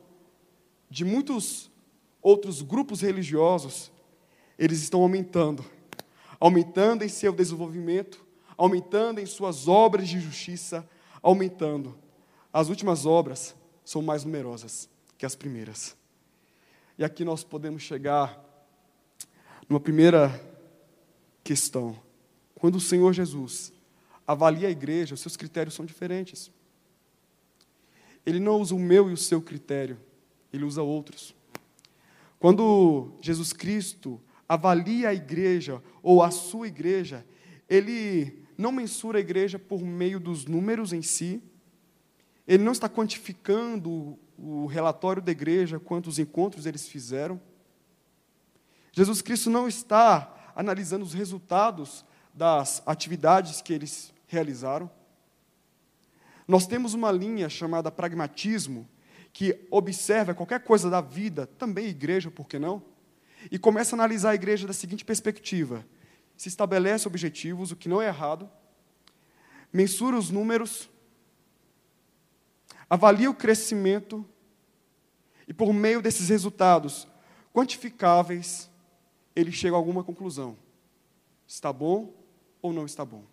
de 0.90 1.04
muitos 1.04 1.70
outros 2.22 2.62
grupos 2.62 3.02
religiosos, 3.02 3.92
eles 4.58 4.82
estão 4.82 5.02
aumentando, 5.02 5.66
aumentando 6.40 7.04
em 7.04 7.10
seu 7.10 7.34
desenvolvimento, 7.34 8.26
aumentando 8.58 9.20
em 9.20 9.26
suas 9.26 9.68
obras 9.68 10.08
de 10.08 10.20
justiça, 10.20 10.88
aumentando. 11.22 11.98
As 12.52 12.70
últimas 12.70 13.06
obras 13.06 13.56
são 13.84 14.02
mais 14.02 14.24
numerosas 14.24 14.90
que 15.18 15.26
as 15.26 15.36
primeiras. 15.36 15.98
E 16.98 17.04
aqui 17.04 17.24
nós 17.24 17.44
podemos 17.44 17.82
chegar 17.82 18.44
numa 19.68 19.80
primeira 19.80 20.40
questão. 21.44 21.96
Quando 22.56 22.76
o 22.76 22.82
Senhor 22.82 23.14
Jesus 23.14 23.72
avalia 24.26 24.68
a 24.68 24.72
igreja, 24.72 25.16
os 25.16 25.22
seus 25.22 25.38
critérios 25.38 25.74
são 25.74 25.86
diferentes. 25.86 26.52
Ele 28.26 28.40
não 28.40 28.60
usa 28.60 28.76
o 28.76 28.80
meu 28.80 29.10
e 29.10 29.14
o 29.14 29.18
seu 29.18 29.42
critério, 29.42 30.00
ele 30.52 30.64
usa 30.64 30.84
outros. 30.84 31.34
Quando 32.40 33.12
Jesus 33.22 33.52
Cristo 33.54 34.20
avalia 34.50 35.10
a 35.10 35.14
igreja 35.14 35.82
ou 36.02 36.24
a 36.24 36.32
sua 36.32 36.68
igreja, 36.68 37.24
ele 37.70 38.44
não 38.58 38.72
mensura 38.72 39.20
a 39.20 39.22
igreja 39.22 39.60
por 39.60 39.82
meio 39.84 40.20
dos 40.20 40.46
números 40.46 40.92
em 40.92 41.04
si, 41.04 41.42
ele 42.48 42.64
não 42.64 42.72
está 42.72 42.90
quantificando 42.90 44.18
o 44.36 44.66
relatório 44.66 45.22
da 45.22 45.32
igreja, 45.32 45.80
quantos 45.80 46.18
encontros 46.18 46.66
eles 46.66 46.88
fizeram. 46.88 47.40
Jesus 48.92 49.22
Cristo 49.22 49.52
não 49.52 49.68
está 49.68 50.52
analisando 50.56 51.06
os 51.06 51.14
resultados 51.14 52.04
das 52.34 52.82
atividades 52.88 53.62
que 53.62 53.72
eles 53.72 54.12
realizaram. 54.28 54.90
Nós 56.48 56.66
temos 56.66 56.96
uma 56.96 57.12
linha 57.12 57.48
chamada 57.50 57.92
pragmatismo, 57.92 58.90
que 59.32 59.68
observa 59.70 60.34
qualquer 60.34 60.64
coisa 60.64 60.90
da 60.90 61.02
vida, 61.02 61.46
também 61.46 61.86
igreja, 61.86 62.32
por 62.32 62.48
que 62.48 62.58
não? 62.58 62.82
E 63.52 63.58
começa 63.58 63.96
a 63.96 63.98
analisar 63.98 64.32
a 64.32 64.36
igreja 64.36 64.68
da 64.68 64.74
seguinte 64.74 65.06
perspectiva: 65.06 65.86
se 66.36 66.50
estabelece 66.50 67.08
objetivos, 67.08 67.72
o 67.72 67.76
que 67.76 67.90
não 67.90 68.02
é 68.02 68.08
errado, 68.08 68.50
mensura 69.72 70.18
os 70.18 70.30
números, 70.30 70.90
avalia 72.90 73.30
o 73.30 73.34
crescimento 73.34 74.26
e, 75.48 75.54
por 75.54 75.74
meio 75.74 76.02
desses 76.02 76.30
resultados 76.30 77.08
quantificáveis, 77.54 78.70
ele 79.36 79.52
chega 79.52 79.76
a 79.76 79.78
alguma 79.78 80.04
conclusão. 80.04 80.58
Está 81.48 81.74
bom 81.74 82.14
ou 82.62 82.74
não 82.74 82.86
está 82.86 83.04
bom? 83.04 83.24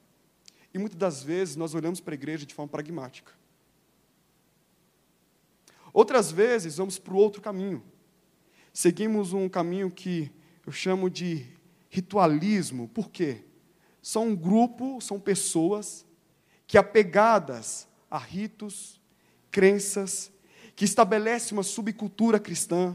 E 0.73 0.79
muitas 0.79 0.99
das 0.99 1.23
vezes 1.23 1.57
nós 1.57 1.75
olhamos 1.75 2.01
para 2.01 2.15
a 2.15 2.17
igreja 2.17 2.47
de 2.47 2.55
forma 2.55 2.71
pragmática. 2.71 3.33
Outras 5.93 6.31
vezes 6.31 6.77
vamos 6.77 6.99
para 6.99 7.15
o 7.15 7.17
outro 7.17 7.41
caminho. 7.41 7.83
Seguimos 8.77 9.33
um 9.33 9.49
caminho 9.49 9.91
que 9.91 10.31
eu 10.67 10.71
chamo 10.71 11.09
de 11.09 11.47
ritualismo. 11.89 12.87
Por 12.89 13.09
quê? 13.09 13.43
São 14.03 14.29
um 14.29 14.37
grupo, 14.37 15.01
são 15.01 15.19
pessoas 15.19 16.05
que 16.67 16.77
apegadas 16.77 17.89
a 18.11 18.19
ritos, 18.19 19.01
crenças, 19.51 20.31
que 20.75 20.85
estabelece 20.85 21.55
uma 21.55 21.63
subcultura 21.63 22.39
cristã, 22.39 22.95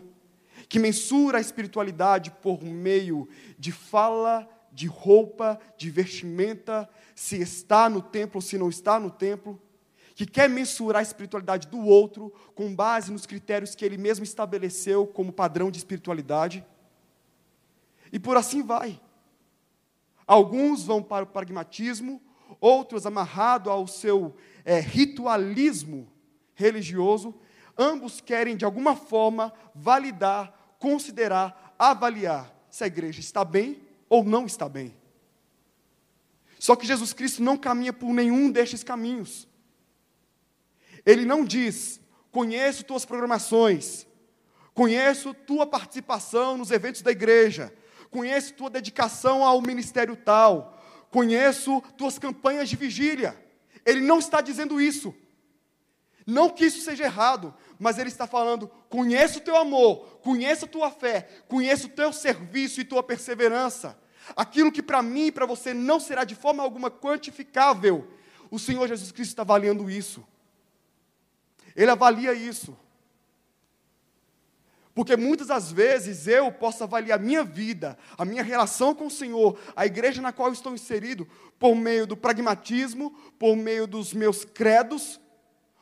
que 0.70 0.78
mensura 0.78 1.40
a 1.40 1.42
espiritualidade 1.42 2.30
por 2.30 2.64
meio 2.64 3.28
de 3.58 3.72
fala, 3.72 4.48
de 4.72 4.86
roupa, 4.86 5.60
de 5.80 5.90
vestimenta, 5.90 6.88
se 7.16 7.42
está 7.42 7.90
no 7.90 8.04
templo 8.04 8.38
ou 8.38 8.42
se 8.44 8.56
não 8.56 8.70
está 8.70 9.00
no 9.00 9.10
templo, 9.10 9.60
que 10.22 10.26
quer 10.28 10.48
mensurar 10.48 11.00
a 11.00 11.02
espiritualidade 11.02 11.68
do 11.68 11.80
outro 11.80 12.32
com 12.54 12.76
base 12.76 13.12
nos 13.12 13.26
critérios 13.26 13.74
que 13.74 13.84
ele 13.84 13.98
mesmo 13.98 14.24
estabeleceu 14.24 15.08
como 15.08 15.34
padrão 15.34 15.72
de 15.72 15.80
espiritualidade. 15.80 16.64
E 18.14 18.20
por 18.20 18.38
assim 18.38 18.62
vai. 18.62 19.02
Alguns 20.28 20.84
vão 20.84 21.02
para 21.02 21.24
o 21.24 21.28
pragmatismo, 21.28 22.22
outros 22.60 23.08
amarrado 23.08 23.72
ao 23.72 23.88
seu 23.88 24.36
é, 24.64 24.80
ritualismo 24.80 26.08
religioso, 26.54 27.34
ambos 27.76 28.22
querem 28.22 28.56
de 28.56 28.64
alguma 28.64 28.96
forma 28.96 29.52
validar, 29.74 30.76
considerar, 30.78 31.76
avaliar 31.80 32.56
se 32.70 32.84
a 32.84 32.88
igreja 32.88 33.20
está 33.20 33.44
bem 33.44 33.82
ou 34.08 34.24
não 34.24 34.46
está 34.46 34.70
bem. 34.70 34.96
Só 36.60 36.76
que 36.76 36.86
Jesus 36.86 37.12
Cristo 37.12 37.42
não 37.42 37.58
caminha 37.58 37.92
por 37.92 38.14
nenhum 38.14 38.52
destes 38.52 38.84
caminhos. 38.84 39.50
Ele 41.06 41.26
não 41.26 41.44
diz: 41.44 42.00
conheço 42.32 42.84
tuas 42.84 43.06
programações, 43.06 44.06
conheço 44.74 45.34
tua 45.34 45.66
participação 45.66 46.58
nos 46.58 46.72
eventos 46.72 47.02
da 47.02 47.12
igreja, 47.12 47.74
conheço 48.10 48.54
tua 48.54 48.70
dedicação 48.70 49.44
ao 49.44 49.62
ministério 49.62 50.16
tal, 50.16 50.82
conheço 51.10 51.82
tuas 51.98 52.18
campanhas 52.18 52.70
de 52.70 52.76
vigília. 52.76 53.38
Ele 53.86 54.02
não 54.02 54.20
está 54.20 54.42
dizendo 54.42 54.80
isso. 54.80 55.14
Não 56.26 56.50
que 56.50 56.66
isso 56.66 56.82
seja 56.82 57.06
errado, 57.06 57.54
mas 57.80 57.98
ele 57.98 58.10
está 58.10 58.28
falando: 58.28 58.68
conheço 58.90 59.40
o 59.40 59.42
teu 59.42 59.58
amor, 59.58 60.20
conheço 60.22 60.66
a 60.66 60.68
tua 60.68 60.92
fé, 60.92 61.28
conheço 61.48 61.88
o 61.88 61.90
teu 61.92 62.14
serviço 62.14 62.80
e 62.80 62.86
tua 62.86 63.02
perseverança. 63.02 64.00
Aquilo 64.36 64.72
que 64.72 64.84
para 64.84 65.02
mim 65.02 65.28
e 65.28 65.32
para 65.32 65.48
você 65.48 65.74
não 65.74 66.00
será 66.00 66.24
de 66.24 66.36
forma 66.36 66.62
alguma 66.62 66.92
quantificável, 66.92 68.08
o 68.52 68.60
Senhor 68.60 68.88
Jesus 68.88 69.12
Cristo 69.12 69.32
está 69.32 69.42
avaliando 69.42 69.90
isso. 69.90 70.26
Ele 71.76 71.92
avalia 71.92 72.34
isso. 72.34 72.78
Porque 74.94 75.16
muitas 75.16 75.48
das 75.48 75.72
vezes 75.72 76.28
eu 76.28 76.52
posso 76.52 76.84
avaliar 76.84 77.18
a 77.18 77.22
minha 77.22 77.44
vida, 77.44 77.98
a 78.18 78.26
minha 78.26 78.44
relação 78.44 78.94
com 78.94 79.08
o 79.08 79.12
Senhor, 79.12 79.58
a 79.76 79.86
igreja 79.86 80.22
na 80.22 80.34
qual 80.34 80.52
estou 80.52 80.74
inserido, 80.74 81.28
por 81.58 81.76
meio 81.76 82.06
do 82.06 82.18
pragmatismo, 82.18 83.12
por 83.40 83.56
meio 83.56 83.88
dos 83.88 84.14
meus 84.14 84.44
credos, 84.44 85.20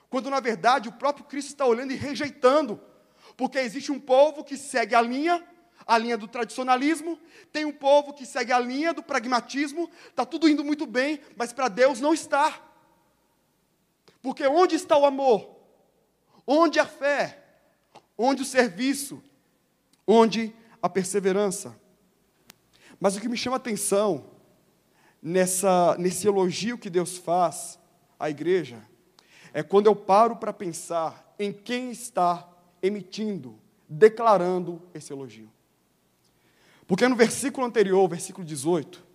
quando 0.10 0.30
na 0.30 0.40
verdade 0.40 0.90
o 0.90 0.94
próprio 0.94 1.26
Cristo 1.26 1.50
está 1.50 1.66
olhando 1.66 1.92
e 1.92 1.96
rejeitando. 1.96 2.80
Porque 3.36 3.58
existe 3.58 3.92
um 3.92 4.00
povo 4.00 4.44
que 4.44 4.58
segue 4.58 4.94
a 4.94 5.02
linha, 5.02 5.44
a 5.88 5.98
linha 5.98 6.18
do 6.18 6.28
tradicionalismo, 6.28 7.20
tem 7.52 7.66
um 7.66 7.72
povo 7.72 8.14
que 8.14 8.26
segue 8.26 8.52
a 8.52 8.60
linha 8.60 8.94
do 8.94 9.02
pragmatismo, 9.02 9.90
está 10.08 10.24
tudo 10.24 10.48
indo 10.48 10.64
muito 10.64 10.86
bem, 10.86 11.20
mas 11.36 11.52
para 11.52 11.68
Deus 11.68 12.00
não 12.00 12.14
está. 12.14 12.62
Porque 14.22 14.46
onde 14.46 14.76
está 14.76 14.96
o 14.98 15.06
amor? 15.06 15.59
Onde 16.52 16.80
a 16.80 16.86
fé? 16.88 17.38
Onde 18.18 18.42
o 18.42 18.46
serviço? 18.46 19.22
Onde 20.08 20.52
a 20.82 20.90
perseverança? 20.90 21.80
Mas 23.00 23.16
o 23.16 23.22
que 23.22 23.30
me 23.30 23.38
chama 23.38 23.58
a 23.58 23.58
atenção 23.58 24.32
nessa, 25.22 25.96
nesse 26.00 26.28
elogio 26.28 26.76
que 26.76 26.90
Deus 26.90 27.18
faz 27.18 27.78
à 28.20 28.32
igreja 28.32 28.82
é 29.54 29.62
quando 29.62 29.86
eu 29.86 29.96
paro 29.96 30.38
para 30.38 30.52
pensar 30.52 31.36
em 31.38 31.54
quem 31.54 31.92
está 31.92 32.50
emitindo, 32.82 33.60
declarando 33.88 34.82
esse 34.92 35.14
elogio. 35.14 35.52
Porque 36.88 37.08
no 37.08 37.16
versículo 37.16 37.68
anterior, 37.68 38.10
versículo 38.10 38.44
18, 38.44 39.06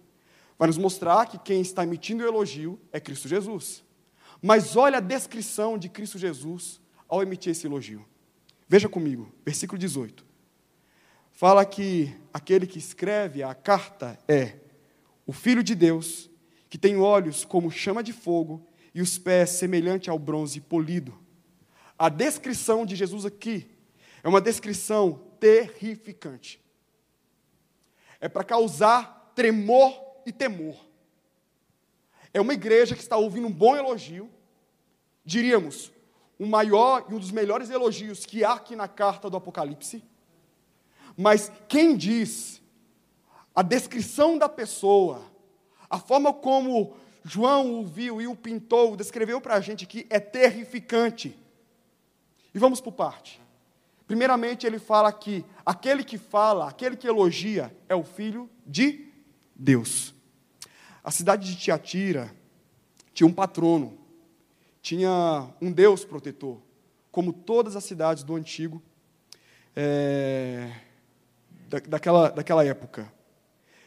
vai 0.57 0.69
nos 0.69 0.79
mostrar 0.79 1.26
que 1.26 1.38
quem 1.38 1.61
está 1.61 1.83
emitindo 1.83 2.23
o 2.23 2.29
elogio 2.29 2.79
é 2.93 3.00
Cristo 3.00 3.26
Jesus. 3.26 3.83
Mas 4.41 4.76
olha 4.76 4.99
a 4.99 5.00
descrição 5.00 5.76
de 5.76 5.88
Cristo 5.88 6.17
Jesus 6.17 6.84
ao 7.14 7.23
emitir 7.23 7.52
esse 7.52 7.66
elogio. 7.66 8.04
Veja 8.68 8.88
comigo, 8.88 9.33
versículo 9.44 9.78
18. 9.78 10.25
Fala 11.30 11.64
que 11.64 12.14
aquele 12.33 12.66
que 12.66 12.78
escreve 12.78 13.42
a 13.42 13.54
carta 13.54 14.18
é 14.26 14.56
o 15.26 15.33
Filho 15.33 15.62
de 15.62 15.75
Deus, 15.75 16.28
que 16.68 16.76
tem 16.76 16.97
olhos 16.97 17.44
como 17.44 17.71
chama 17.71 18.02
de 18.02 18.12
fogo 18.12 18.66
e 18.92 19.00
os 19.00 19.16
pés 19.16 19.50
semelhante 19.50 20.11
ao 20.11 20.18
bronze 20.18 20.61
polido. 20.61 21.16
A 21.97 22.09
descrição 22.09 22.85
de 22.85 22.97
Jesus 22.97 23.25
aqui 23.25 23.71
é 24.23 24.28
uma 24.28 24.40
descrição 24.40 25.21
terrificante. 25.38 26.61
É 28.21 28.28
para 28.28 28.42
causar 28.42 29.33
tremor 29.37 29.94
e 30.26 30.33
temor. 30.33 30.76
É 32.33 32.40
uma 32.40 32.54
igreja 32.54 32.97
que 32.97 33.02
está 33.02 33.16
ouvindo 33.16 33.47
um 33.47 33.52
bom 33.52 33.76
elogio, 33.76 34.28
diríamos, 35.25 35.92
o 36.38 36.47
maior 36.47 37.07
e 37.09 37.14
um 37.14 37.19
dos 37.19 37.31
melhores 37.31 37.71
elogios 37.71 38.26
que 38.26 38.45
há 38.45 38.55
aqui 38.55 38.75
na 38.75 38.88
carta 38.88 39.31
do 39.31 39.37
Apocalipse. 39.37 40.03
Mas 41.17 41.50
quem 41.69 41.97
diz 41.97 42.61
a 43.55 43.62
descrição 43.62 44.37
da 44.37 44.49
pessoa, 44.49 45.23
a 45.88 45.99
forma 45.99 46.33
como 46.33 46.97
João 47.25 47.81
o 47.81 47.85
viu 47.85 48.21
e 48.21 48.26
o 48.26 48.35
pintou, 48.35 48.97
descreveu 48.97 49.41
para 49.41 49.55
a 49.55 49.61
gente 49.61 49.85
aqui, 49.85 50.07
é 50.11 50.19
terrificante. 50.19 51.38
E 52.55 52.59
vamos 52.59 52.81
por 52.81 52.93
parte. 52.93 53.41
Primeiramente, 54.07 54.67
ele 54.67 54.79
fala 54.79 55.11
que 55.12 55.45
aquele 55.64 56.05
que 56.05 56.19
fala, 56.19 56.69
aquele 56.69 56.97
que 56.97 57.07
elogia, 57.09 57.75
é 57.88 57.95
o 57.95 58.05
Filho 58.05 58.50
de 58.67 59.09
Deus. 59.57 60.14
A 61.03 61.11
cidade 61.11 61.47
de 61.47 61.57
Tiatira 61.57 62.35
tinha 63.14 63.26
um 63.26 63.33
patrono, 63.33 63.97
tinha 64.85 65.49
um 65.62 65.73
Deus 65.73 66.05
protetor, 66.05 66.61
como 67.11 67.33
todas 67.33 67.75
as 67.75 67.85
cidades 67.85 68.23
do 68.23 68.37
antigo, 68.37 68.83
é, 69.75 70.71
da, 71.70 71.79
daquela, 71.79 72.29
daquela 72.29 72.62
época. 72.62 73.11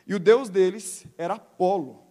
E 0.07 0.15
o 0.15 0.19
Deus 0.19 0.49
deles 0.49 1.05
era 1.15 1.35
Apolo. 1.35 2.01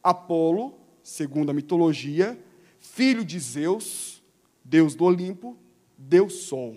Apolo, 0.00 0.78
segundo 1.02 1.50
a 1.50 1.52
mitologia, 1.52 2.40
filho 2.78 3.24
de 3.24 3.40
Zeus, 3.40 4.22
Deus 4.64 4.94
do 4.94 5.02
Olimpo, 5.02 5.58
Deus 5.98 6.34
Sol. 6.44 6.76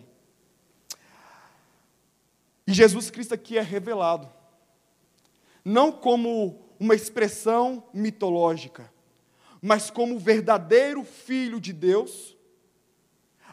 E 2.65 2.73
Jesus 2.73 3.11
Cristo 3.11 3.35
aqui 3.35 3.59
é 3.59 3.61
revelado, 3.61 4.27
não 5.63 5.91
como 5.91 6.59
uma 6.79 6.95
expressão 6.95 7.83
mitológica, 7.93 8.91
mas 9.61 9.89
como 9.89 10.15
o 10.15 10.19
verdadeiro 10.19 11.03
Filho 11.03 11.59
de 11.59 11.73
Deus, 11.73 12.37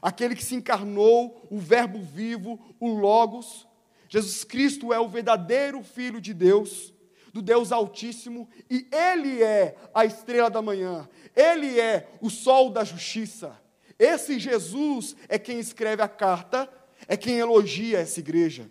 aquele 0.00 0.36
que 0.36 0.44
se 0.44 0.54
encarnou, 0.54 1.46
o 1.50 1.58
Verbo 1.58 2.00
vivo, 2.00 2.60
o 2.78 2.88
Logos. 2.88 3.66
Jesus 4.08 4.44
Cristo 4.44 4.92
é 4.92 5.00
o 5.00 5.08
verdadeiro 5.08 5.82
Filho 5.82 6.20
de 6.20 6.32
Deus, 6.32 6.94
do 7.32 7.42
Deus 7.42 7.72
Altíssimo, 7.72 8.48
e 8.70 8.86
Ele 8.92 9.42
é 9.42 9.76
a 9.92 10.04
estrela 10.04 10.48
da 10.48 10.62
manhã, 10.62 11.08
Ele 11.34 11.78
é 11.80 12.08
o 12.20 12.30
sol 12.30 12.70
da 12.70 12.84
justiça. 12.84 13.60
Esse 13.98 14.38
Jesus 14.38 15.16
é 15.28 15.38
quem 15.38 15.58
escreve 15.58 16.02
a 16.02 16.08
carta, 16.08 16.70
é 17.08 17.16
quem 17.16 17.38
elogia 17.38 17.98
essa 17.98 18.20
igreja. 18.20 18.70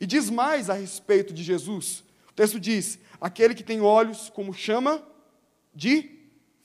E 0.00 0.06
diz 0.06 0.30
mais 0.30 0.70
a 0.70 0.74
respeito 0.74 1.32
de 1.34 1.42
Jesus. 1.42 2.04
O 2.30 2.32
texto 2.32 2.60
diz: 2.60 2.98
aquele 3.20 3.54
que 3.54 3.64
tem 3.64 3.80
olhos 3.80 4.30
como 4.30 4.52
chama 4.54 5.02
de 5.74 6.19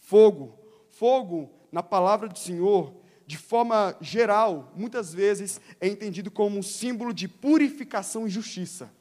fogo. 0.05 0.57
Fogo, 0.91 1.51
na 1.71 1.83
palavra 1.83 2.29
do 2.29 2.39
Senhor, 2.39 2.93
de 3.27 3.37
forma 3.37 3.97
geral, 3.99 4.71
muitas 4.75 5.13
vezes 5.13 5.59
é 5.81 5.87
entendido 5.87 6.29
como 6.29 6.57
um 6.57 6.63
símbolo 6.63 7.13
de 7.13 7.27
purificação 7.27 8.27
e 8.27 8.29
justiça. 8.29 8.91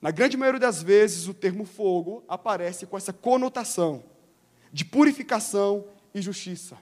Na 0.00 0.10
grande 0.10 0.36
maioria 0.36 0.60
das 0.60 0.82
vezes, 0.82 1.26
o 1.26 1.34
termo 1.34 1.64
fogo 1.64 2.24
aparece 2.28 2.86
com 2.86 2.96
essa 2.96 3.12
conotação 3.12 4.04
de 4.72 4.84
purificação 4.84 5.84
e 6.14 6.22
justiça. 6.22 6.78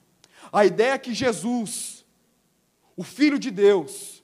A 0.52 0.66
ideia 0.66 0.92
é 0.92 0.98
que 0.98 1.14
Jesus, 1.14 2.04
o 2.94 3.02
Filho 3.02 3.38
de 3.38 3.50
Deus, 3.50 4.22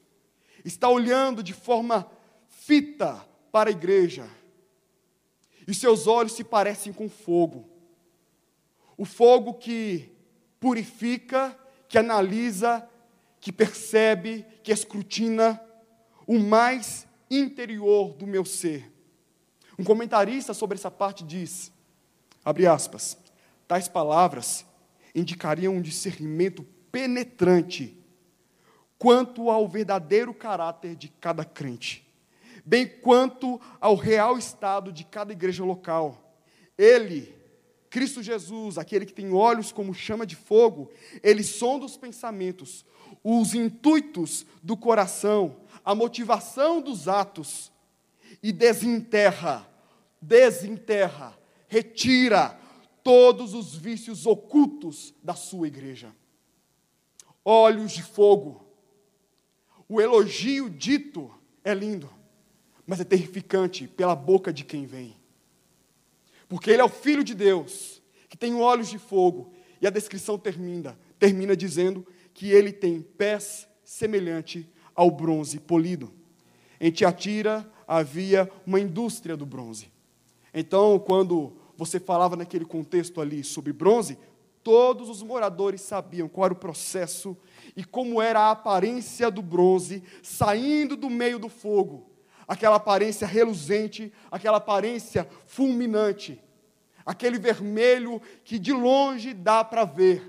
está 0.64 0.88
olhando 0.88 1.42
de 1.42 1.54
forma 1.54 2.06
fita 2.46 3.26
para 3.50 3.70
a 3.70 3.72
igreja, 3.72 4.28
e 5.66 5.74
seus 5.74 6.06
olhos 6.06 6.32
se 6.32 6.44
parecem 6.44 6.92
com 6.92 7.08
fogo. 7.08 7.68
O 8.96 9.04
fogo 9.04 9.54
que 9.54 10.12
purifica, 10.58 11.56
que 11.88 11.98
analisa, 11.98 12.88
que 13.40 13.50
percebe, 13.50 14.44
que 14.62 14.72
escrutina 14.72 15.60
o 16.26 16.38
mais 16.38 17.06
interior 17.30 18.12
do 18.14 18.26
meu 18.26 18.44
ser. 18.44 18.92
Um 19.78 19.84
comentarista 19.84 20.52
sobre 20.52 20.76
essa 20.76 20.90
parte 20.90 21.24
diz, 21.24 21.72
abre 22.44 22.66
aspas, 22.66 23.16
tais 23.66 23.88
palavras 23.88 24.66
indicariam 25.14 25.74
um 25.74 25.82
discernimento 25.82 26.62
penetrante 26.92 27.96
quanto 28.98 29.48
ao 29.48 29.66
verdadeiro 29.66 30.34
caráter 30.34 30.94
de 30.94 31.08
cada 31.08 31.42
crente, 31.44 32.06
bem 32.70 32.86
quanto 32.86 33.60
ao 33.80 33.96
real 33.96 34.38
estado 34.38 34.92
de 34.92 35.02
cada 35.02 35.32
igreja 35.32 35.64
local. 35.64 36.38
Ele, 36.78 37.34
Cristo 37.90 38.22
Jesus, 38.22 38.78
aquele 38.78 39.04
que 39.04 39.12
tem 39.12 39.32
olhos 39.32 39.72
como 39.72 39.92
chama 39.92 40.24
de 40.24 40.36
fogo, 40.36 40.88
ele 41.20 41.42
sonda 41.42 41.84
os 41.84 41.96
pensamentos, 41.96 42.86
os 43.24 43.54
intuitos 43.54 44.46
do 44.62 44.76
coração, 44.76 45.56
a 45.84 45.96
motivação 45.96 46.80
dos 46.80 47.08
atos 47.08 47.72
e 48.40 48.52
desenterra, 48.52 49.68
desenterra, 50.22 51.36
retira 51.66 52.56
todos 53.02 53.52
os 53.52 53.74
vícios 53.74 54.26
ocultos 54.26 55.12
da 55.24 55.34
sua 55.34 55.66
igreja. 55.66 56.14
Olhos 57.44 57.90
de 57.90 58.04
fogo. 58.04 58.64
O 59.88 60.00
elogio 60.00 60.70
dito 60.70 61.34
é 61.64 61.74
lindo, 61.74 62.19
mas 62.90 63.00
é 63.00 63.04
terrificante 63.04 63.86
pela 63.86 64.16
boca 64.16 64.52
de 64.52 64.64
quem 64.64 64.84
vem 64.84 65.20
porque 66.50 66.68
ele 66.68 66.82
é 66.82 66.84
o 66.84 66.88
filho 66.88 67.22
de 67.22 67.32
Deus, 67.32 68.02
que 68.28 68.36
tem 68.36 68.56
olhos 68.56 68.88
de 68.90 68.98
fogo, 68.98 69.52
e 69.80 69.86
a 69.86 69.90
descrição 69.90 70.36
termina, 70.36 70.98
termina 71.16 71.56
dizendo 71.56 72.04
que 72.34 72.50
ele 72.50 72.72
tem 72.72 73.00
pés 73.00 73.68
semelhante 73.84 74.68
ao 74.92 75.12
bronze 75.12 75.60
polido. 75.60 76.12
Em 76.80 76.90
Tiatira 76.90 77.70
havia 77.86 78.50
uma 78.66 78.80
indústria 78.80 79.36
do 79.36 79.46
bronze. 79.46 79.92
Então, 80.52 80.98
quando 80.98 81.52
você 81.76 82.00
falava 82.00 82.34
naquele 82.34 82.64
contexto 82.64 83.20
ali 83.20 83.44
sobre 83.44 83.72
bronze, 83.72 84.18
todos 84.60 85.08
os 85.08 85.22
moradores 85.22 85.82
sabiam 85.82 86.28
qual 86.28 86.46
era 86.46 86.54
o 86.54 86.56
processo 86.56 87.36
e 87.76 87.84
como 87.84 88.20
era 88.20 88.40
a 88.40 88.50
aparência 88.50 89.30
do 89.30 89.40
bronze 89.40 90.02
saindo 90.20 90.96
do 90.96 91.08
meio 91.08 91.38
do 91.38 91.48
fogo 91.48 92.09
aquela 92.50 92.74
aparência 92.74 93.28
reluzente, 93.28 94.12
aquela 94.28 94.56
aparência 94.56 95.24
fulminante, 95.46 96.42
aquele 97.06 97.38
vermelho 97.38 98.20
que 98.42 98.58
de 98.58 98.72
longe 98.72 99.32
dá 99.32 99.62
para 99.62 99.84
ver. 99.84 100.28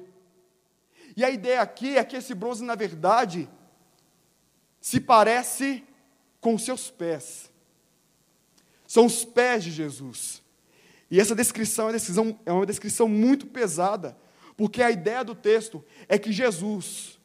E 1.17 1.25
a 1.25 1.31
ideia 1.31 1.61
aqui 1.61 1.97
é 1.97 2.03
que 2.03 2.15
esse 2.15 2.35
bronze, 2.35 2.63
na 2.63 2.75
verdade, 2.75 3.49
se 4.79 4.99
parece 4.99 5.83
com 6.39 6.59
seus 6.59 6.91
pés. 6.91 7.51
São 8.85 9.07
os 9.07 9.25
pés 9.25 9.63
de 9.63 9.71
Jesus. 9.71 10.43
E 11.09 11.19
essa 11.19 11.33
descrição 11.33 11.85
é 11.85 11.87
uma 11.87 11.93
descrição, 11.93 12.39
é 12.45 12.51
uma 12.51 12.65
descrição 12.67 13.07
muito 13.07 13.47
pesada, 13.47 14.15
porque 14.55 14.83
a 14.83 14.91
ideia 14.91 15.23
do 15.23 15.33
texto 15.33 15.83
é 16.07 16.19
que 16.19 16.31
Jesus, 16.31 17.19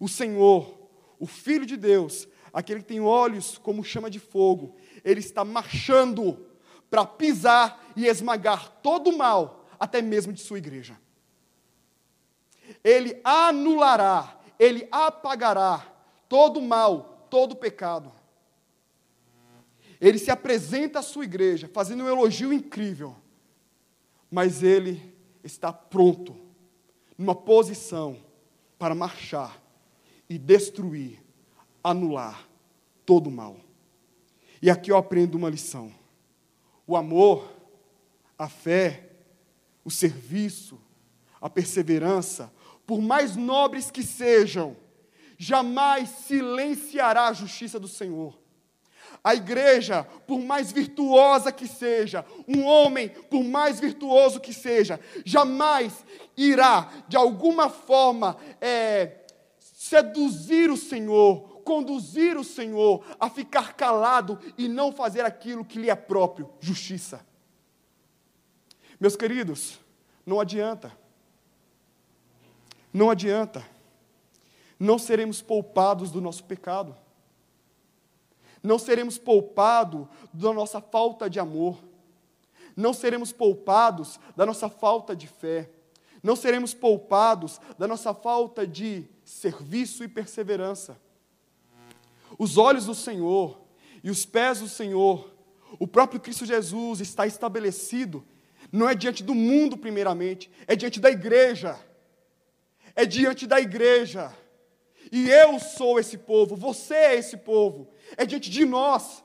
o 0.00 0.08
Senhor, 0.08 0.88
o 1.18 1.26
Filho 1.26 1.66
de 1.66 1.76
Deus, 1.76 2.26
aquele 2.58 2.80
que 2.80 2.88
tem 2.88 3.00
olhos 3.00 3.56
como 3.56 3.84
chama 3.84 4.10
de 4.10 4.18
fogo, 4.18 4.74
ele 5.04 5.20
está 5.20 5.44
marchando 5.44 6.44
para 6.90 7.06
pisar 7.06 7.92
e 7.94 8.04
esmagar 8.04 8.68
todo 8.82 9.10
o 9.10 9.16
mal, 9.16 9.64
até 9.78 10.02
mesmo 10.02 10.32
de 10.32 10.40
sua 10.40 10.58
igreja. 10.58 10.98
Ele 12.82 13.20
anulará, 13.22 14.40
ele 14.58 14.88
apagará 14.90 15.86
todo 16.28 16.58
o 16.58 16.62
mal, 16.66 17.28
todo 17.30 17.52
o 17.52 17.56
pecado. 17.56 18.10
Ele 20.00 20.18
se 20.18 20.32
apresenta 20.32 20.98
à 20.98 21.02
sua 21.02 21.22
igreja, 21.22 21.70
fazendo 21.72 22.02
um 22.02 22.08
elogio 22.08 22.52
incrível, 22.52 23.14
mas 24.28 24.64
ele 24.64 25.16
está 25.44 25.72
pronto, 25.72 26.36
numa 27.16 27.36
posição 27.36 28.18
para 28.76 28.96
marchar 28.96 29.62
e 30.28 30.36
destruir, 30.36 31.22
anular 31.84 32.47
todo 33.08 33.28
o 33.28 33.32
mal. 33.32 33.56
E 34.60 34.68
aqui 34.68 34.92
eu 34.92 34.98
aprendo 34.98 35.38
uma 35.38 35.48
lição 35.48 35.90
o 36.86 36.96
amor, 36.96 37.54
a 38.38 38.48
fé, 38.48 39.10
o 39.84 39.90
serviço, 39.90 40.80
a 41.38 41.50
perseverança, 41.50 42.50
por 42.86 43.02
mais 43.02 43.36
nobres 43.36 43.90
que 43.90 44.02
sejam, 44.02 44.74
jamais 45.36 46.08
silenciará 46.08 47.28
a 47.28 47.32
justiça 47.34 47.78
do 47.78 47.86
Senhor. 47.86 48.38
A 49.22 49.34
igreja, 49.34 50.04
por 50.26 50.40
mais 50.40 50.72
virtuosa 50.72 51.52
que 51.52 51.66
seja, 51.66 52.24
um 52.46 52.64
homem, 52.64 53.10
por 53.10 53.44
mais 53.44 53.78
virtuoso 53.78 54.40
que 54.40 54.54
seja, 54.54 54.98
jamais 55.26 55.92
irá, 56.34 56.90
de 57.06 57.18
alguma 57.18 57.68
forma, 57.68 58.38
é, 58.62 59.26
seduzir 59.58 60.70
o 60.70 60.76
Senhor, 60.76 61.57
conduzir 61.68 62.38
o 62.38 62.42
Senhor 62.42 63.04
a 63.20 63.28
ficar 63.28 63.74
calado 63.74 64.38
e 64.56 64.66
não 64.66 64.90
fazer 64.90 65.20
aquilo 65.20 65.66
que 65.66 65.78
lhe 65.78 65.90
é 65.90 65.94
próprio 65.94 66.48
justiça. 66.58 67.20
Meus 68.98 69.14
queridos, 69.14 69.78
não 70.24 70.40
adianta. 70.40 70.90
Não 72.90 73.10
adianta. 73.10 73.62
Não 74.80 74.98
seremos 74.98 75.42
poupados 75.42 76.10
do 76.10 76.22
nosso 76.22 76.42
pecado. 76.44 76.96
Não 78.62 78.78
seremos 78.78 79.18
poupados 79.18 80.08
da 80.32 80.54
nossa 80.54 80.80
falta 80.80 81.28
de 81.28 81.38
amor. 81.38 81.76
Não 82.74 82.94
seremos 82.94 83.30
poupados 83.30 84.18
da 84.34 84.46
nossa 84.46 84.70
falta 84.70 85.14
de 85.14 85.26
fé. 85.26 85.68
Não 86.22 86.34
seremos 86.34 86.72
poupados 86.72 87.60
da 87.78 87.86
nossa 87.86 88.14
falta 88.14 88.66
de 88.66 89.04
serviço 89.22 90.02
e 90.02 90.08
perseverança 90.08 90.98
os 92.36 92.58
olhos 92.58 92.86
do 92.86 92.94
Senhor 92.94 93.60
e 94.02 94.10
os 94.10 94.26
pés 94.26 94.60
do 94.60 94.68
Senhor, 94.68 95.32
o 95.78 95.86
próprio 95.86 96.20
Cristo 96.20 96.46
Jesus 96.46 97.00
está 97.00 97.26
estabelecido, 97.26 98.24
não 98.72 98.88
é 98.88 98.94
diante 98.94 99.22
do 99.22 99.34
mundo, 99.34 99.76
primeiramente, 99.76 100.50
é 100.66 100.74
diante 100.74 101.00
da 101.00 101.10
igreja. 101.10 101.78
É 102.94 103.06
diante 103.06 103.46
da 103.46 103.60
igreja. 103.60 104.32
E 105.10 105.30
eu 105.30 105.58
sou 105.58 105.98
esse 105.98 106.18
povo, 106.18 106.56
você 106.56 106.94
é 106.94 107.14
esse 107.16 107.36
povo, 107.36 107.88
é 108.16 108.26
diante 108.26 108.50
de 108.50 108.64
nós. 108.64 109.24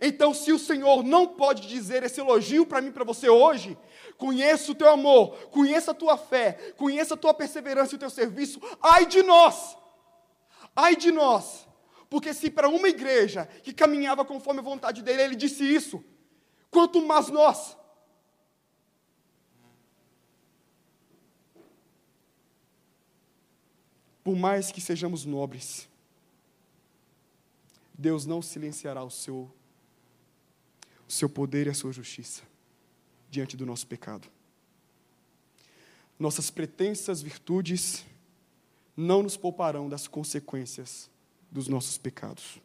Então, 0.00 0.34
se 0.34 0.52
o 0.52 0.58
Senhor 0.58 1.04
não 1.04 1.28
pode 1.28 1.68
dizer 1.68 2.02
esse 2.02 2.20
elogio 2.20 2.66
para 2.66 2.80
mim, 2.80 2.90
para 2.90 3.04
você 3.04 3.28
hoje, 3.28 3.78
conheça 4.16 4.72
o 4.72 4.74
teu 4.74 4.90
amor, 4.90 5.36
conheça 5.50 5.92
a 5.92 5.94
tua 5.94 6.16
fé, 6.16 6.72
conheça 6.76 7.14
a 7.14 7.16
tua 7.16 7.32
perseverança 7.32 7.94
e 7.94 7.96
o 7.96 8.00
teu 8.00 8.10
serviço, 8.10 8.60
ai 8.82 9.06
de 9.06 9.22
nós, 9.22 9.76
ai 10.74 10.96
de 10.96 11.12
nós, 11.12 11.65
porque 12.08 12.32
se 12.32 12.50
para 12.50 12.68
uma 12.68 12.88
igreja 12.88 13.46
que 13.62 13.72
caminhava 13.72 14.24
conforme 14.24 14.60
a 14.60 14.62
vontade 14.62 15.02
dele, 15.02 15.22
ele 15.22 15.36
disse 15.36 15.64
isso, 15.64 16.04
quanto 16.70 17.04
mais 17.04 17.28
nós. 17.28 17.76
Por 24.22 24.36
mais 24.36 24.72
que 24.72 24.80
sejamos 24.80 25.24
nobres, 25.24 25.88
Deus 27.94 28.26
não 28.26 28.42
silenciará 28.42 29.02
o 29.02 29.10
seu, 29.10 29.50
o 31.08 31.12
seu 31.12 31.28
poder 31.28 31.66
e 31.66 31.70
a 31.70 31.74
sua 31.74 31.92
justiça 31.92 32.42
diante 33.30 33.56
do 33.56 33.64
nosso 33.64 33.86
pecado. 33.86 34.28
Nossas 36.18 36.50
pretensas 36.50 37.22
virtudes 37.22 38.04
não 38.96 39.22
nos 39.22 39.36
pouparão 39.36 39.88
das 39.88 40.08
consequências 40.08 41.10
dos 41.56 41.68
nossos 41.68 41.96
pecados. 41.96 42.60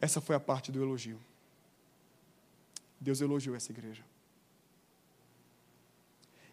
Essa 0.00 0.22
foi 0.22 0.34
a 0.34 0.40
parte 0.40 0.72
do 0.72 0.82
elogio. 0.82 1.18
Deus 2.98 3.20
elogiou 3.20 3.54
essa 3.54 3.70
igreja. 3.72 4.02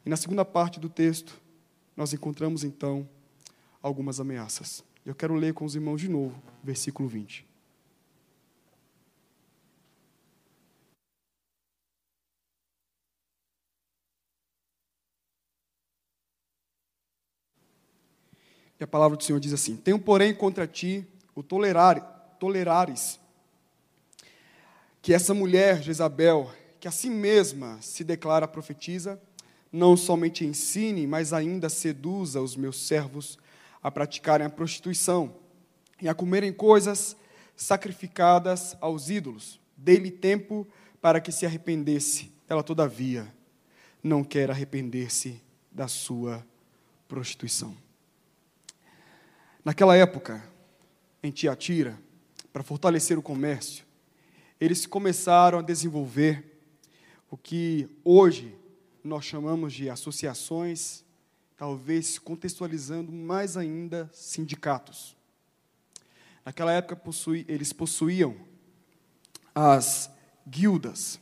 E 0.06 0.10
na 0.10 0.18
segunda 0.18 0.44
parte 0.44 0.78
do 0.78 0.90
texto, 0.90 1.40
nós 1.96 2.12
encontramos 2.12 2.66
então 2.66 3.08
algumas 3.82 4.20
ameaças. 4.20 4.84
Eu 5.06 5.16
quero 5.16 5.36
ler 5.36 5.54
com 5.54 5.64
os 5.64 5.74
irmãos 5.74 6.02
de 6.02 6.10
novo, 6.10 6.44
versículo 6.62 7.08
20. 7.08 7.46
E 18.80 18.84
a 18.84 18.88
palavra 18.88 19.18
do 19.18 19.24
Senhor 19.24 19.40
diz 19.40 19.54
assim: 19.54 19.76
Tenho, 19.76 20.00
porém, 20.00 20.34
contra 20.34 20.68
ti 20.68 21.06
o 21.36 21.42
tolerar, 21.42 22.36
tolerares 22.40 23.20
que 25.04 25.14
essa 25.14 25.34
mulher, 25.34 25.84
Jezabel, 25.84 26.50
que 26.80 26.88
a 26.88 26.92
si 26.92 27.10
mesma 27.10 27.78
se 27.82 28.06
declara 28.06 28.48
profetiza, 28.48 29.22
não 29.70 29.98
somente 29.98 30.46
ensine, 30.46 31.06
mas 31.06 31.34
ainda 31.34 31.68
seduza 31.68 32.42
os 32.42 32.56
meus 32.56 32.88
servos 32.88 33.38
a 33.84 33.92
praticarem 33.92 34.48
a 34.48 34.50
prostituição 34.50 35.36
e 36.02 36.08
a 36.08 36.14
comerem 36.14 36.54
coisas 36.54 37.18
sacrificadas 37.54 38.78
aos 38.80 39.10
ídolos. 39.10 39.60
Dei-lhe 39.76 40.10
tempo 40.10 40.66
para 41.02 41.20
que 41.20 41.34
se 41.34 41.46
arrependesse. 41.46 42.32
Ela, 42.48 42.64
todavia, 42.64 43.28
não 44.02 44.24
quer 44.24 44.50
arrepender-se 44.50 45.42
da 45.70 45.90
sua 45.90 46.48
prostituição. 47.10 47.76
Naquela 49.64 49.96
época, 49.96 50.44
em 51.24 51.32
Tiatira, 51.32 51.98
para 52.52 52.64
fortalecer 52.64 53.18
o 53.18 53.22
comércio, 53.22 53.86
eles 54.60 54.86
começaram 54.86 55.60
a 55.60 55.62
desenvolver 55.62 56.60
o 57.32 57.38
que 57.38 57.88
hoje 58.04 58.54
nós 59.02 59.24
chamamos 59.24 59.72
de 59.72 59.90
associações, 59.90 61.06
talvez 61.56 62.20
contextualizando 62.20 63.10
mais 63.10 63.56
ainda 63.56 64.10
sindicatos. 64.12 65.16
Naquela 66.46 66.74
época 66.74 66.98
possui, 66.98 67.46
eles 67.48 67.72
possuíam 67.72 68.36
as 69.56 70.12
guildas, 70.46 71.22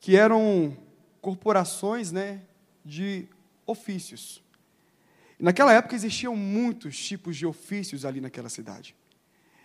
que 0.00 0.16
eram 0.16 0.76
corporações 1.20 2.10
né, 2.10 2.42
de 2.84 3.28
ofícios. 3.64 4.42
Naquela 5.38 5.72
época 5.72 5.94
existiam 5.94 6.34
muitos 6.34 6.98
tipos 6.98 7.36
de 7.36 7.46
ofícios 7.46 8.04
ali 8.04 8.20
naquela 8.20 8.48
cidade. 8.48 8.96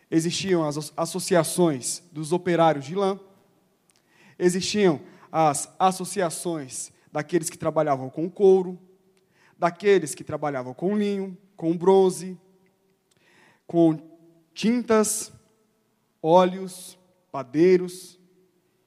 Existiam 0.10 0.68
as 0.68 0.92
associações 0.98 2.04
dos 2.12 2.34
operários 2.34 2.86
de 2.86 2.96
lã, 2.96 3.18
existiam 4.38 5.02
as 5.32 5.74
associações 5.80 6.92
daqueles 7.12 7.50
que 7.50 7.58
trabalhavam 7.58 8.10
com 8.10 8.30
couro, 8.30 8.78
daqueles 9.58 10.14
que 10.14 10.24
trabalhavam 10.24 10.74
com 10.74 10.98
linho, 10.98 11.38
com 11.56 11.78
bronze, 11.78 12.38
com 13.66 13.98
tintas, 14.54 15.32
óleos, 16.22 16.98
padeiros 17.32 18.20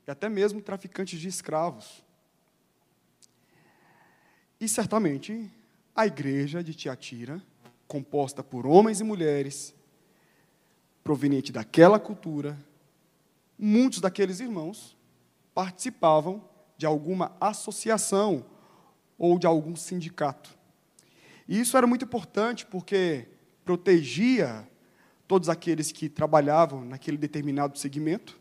e 0.07 0.11
até 0.11 0.29
mesmo 0.29 0.61
traficantes 0.61 1.19
de 1.19 1.29
escravos. 1.29 2.05
E 4.61 4.69
certamente 4.69 5.51
a 5.95 6.07
igreja 6.07 6.63
de 6.63 6.75
Tiatira, 6.75 7.43
composta 7.87 8.43
por 8.43 8.67
homens 8.67 9.01
e 9.01 9.05
mulheres, 9.05 9.75
proveniente 11.03 11.53
daquela 11.53 11.99
cultura, 11.99 12.59
muitos 13.59 14.01
daqueles 14.01 14.41
irmãos 14.41 14.97
participavam 15.55 16.43
de 16.77 16.87
alguma 16.87 17.37
associação 17.41 18.45
ou 19.17 19.39
de 19.39 19.47
algum 19.47 19.77
sindicato. 19.77 20.57
E 21.47 21.61
isso 21.61 21.77
era 21.77 21.87
muito 21.87 22.05
importante 22.05 22.67
porque 22.67 23.29
protegia 23.65 24.69
todos 25.27 25.49
aqueles 25.49 25.91
que 25.91 26.09
trabalhavam 26.09 26.85
naquele 26.85 27.17
determinado 27.17 27.79
segmento, 27.79 28.39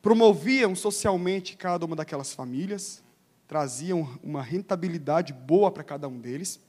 promoviam 0.00 0.74
socialmente 0.74 1.56
cada 1.56 1.84
uma 1.84 1.94
daquelas 1.94 2.32
famílias, 2.32 3.03
traziam 3.46 4.18
uma 4.22 4.42
rentabilidade 4.42 5.32
boa 5.32 5.70
para 5.70 5.84
cada 5.84 6.08
um 6.08 6.18
deles, 6.18 6.60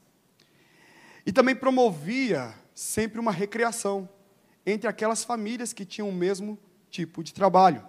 e 1.24 1.32
também 1.32 1.56
promovia 1.56 2.54
sempre 2.74 3.18
uma 3.18 3.32
recreação 3.32 4.08
entre 4.64 4.88
aquelas 4.88 5.24
famílias 5.24 5.72
que 5.72 5.84
tinham 5.84 6.08
o 6.08 6.12
mesmo 6.12 6.58
tipo 6.90 7.22
de 7.22 7.32
trabalho. 7.32 7.84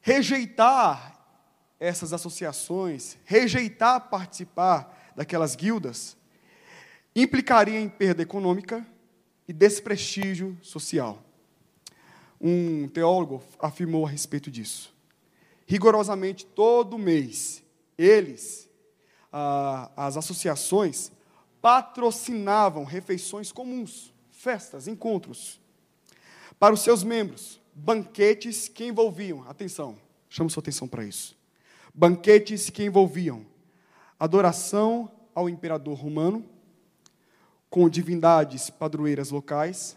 Rejeitar 0.00 1.20
essas 1.78 2.12
associações, 2.12 3.18
rejeitar 3.24 4.08
participar 4.08 5.12
daquelas 5.14 5.54
guildas, 5.54 6.16
implicaria 7.14 7.80
em 7.80 7.88
perda 7.88 8.22
econômica 8.22 8.86
e 9.46 9.52
desprestígio 9.52 10.56
social. 10.62 11.22
Um 12.40 12.88
teólogo 12.88 13.42
afirmou 13.58 14.06
a 14.06 14.10
respeito 14.10 14.50
disso. 14.50 14.95
Rigorosamente, 15.66 16.46
todo 16.46 16.96
mês, 16.96 17.62
eles, 17.98 18.68
ah, 19.32 19.90
as 19.96 20.16
associações, 20.16 21.10
patrocinavam 21.60 22.84
refeições 22.84 23.50
comuns, 23.50 24.14
festas, 24.30 24.86
encontros, 24.86 25.60
para 26.58 26.72
os 26.72 26.80
seus 26.80 27.02
membros, 27.02 27.60
banquetes 27.74 28.68
que 28.68 28.86
envolviam, 28.86 29.44
atenção, 29.48 29.96
chamo 30.28 30.48
sua 30.48 30.60
atenção 30.60 30.86
para 30.86 31.04
isso, 31.04 31.36
banquetes 31.92 32.70
que 32.70 32.84
envolviam 32.84 33.44
adoração 34.18 35.10
ao 35.34 35.48
imperador 35.48 35.98
romano, 35.98 36.44
com 37.68 37.88
divindades 37.88 38.70
padroeiras 38.70 39.30
locais, 39.30 39.96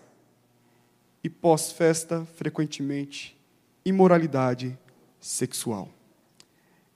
e 1.24 1.30
pós-festa, 1.30 2.26
frequentemente, 2.36 3.38
imoralidade 3.86 4.78
sexual. 5.20 5.90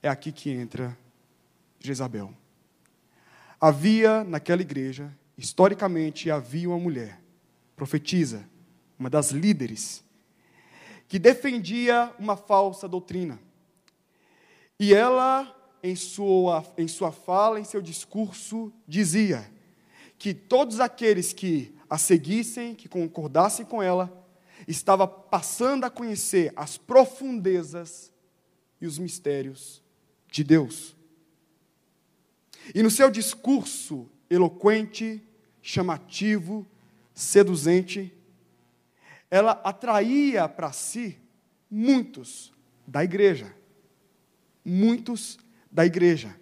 É 0.02 0.08
aqui 0.08 0.32
que 0.32 0.50
entra 0.50 0.96
Jezabel. 1.78 2.32
Havia 3.60 4.24
naquela 4.24 4.62
igreja, 4.62 5.12
historicamente, 5.36 6.30
havia 6.30 6.68
uma 6.68 6.78
mulher, 6.78 7.20
profetisa, 7.76 8.48
uma 8.98 9.08
das 9.08 9.30
líderes, 9.30 10.04
que 11.08 11.18
defendia 11.18 12.12
uma 12.18 12.36
falsa 12.36 12.88
doutrina. 12.88 13.38
E 14.78 14.94
ela, 14.94 15.54
em 15.82 15.94
sua, 15.94 16.64
em 16.76 16.88
sua 16.88 17.12
fala, 17.12 17.60
em 17.60 17.64
seu 17.64 17.80
discurso, 17.80 18.72
dizia 18.86 19.50
que 20.18 20.34
todos 20.34 20.80
aqueles 20.80 21.32
que 21.32 21.74
a 21.88 21.98
seguissem, 21.98 22.74
que 22.74 22.88
concordassem 22.88 23.64
com 23.64 23.82
ela, 23.82 24.26
estava 24.66 25.06
passando 25.06 25.84
a 25.84 25.90
conhecer 25.90 26.52
as 26.56 26.76
profundezas 26.76 28.10
e 28.84 28.86
os 28.86 28.98
mistérios 28.98 29.82
de 30.30 30.44
Deus. 30.44 30.94
E 32.74 32.82
no 32.82 32.90
seu 32.90 33.10
discurso 33.10 34.08
eloquente, 34.28 35.22
chamativo, 35.62 36.66
seduzente, 37.14 38.12
ela 39.30 39.52
atraía 39.64 40.48
para 40.48 40.72
si 40.72 41.18
muitos 41.70 42.52
da 42.86 43.02
igreja. 43.02 43.54
Muitos 44.64 45.38
da 45.70 45.84
igreja. 45.84 46.38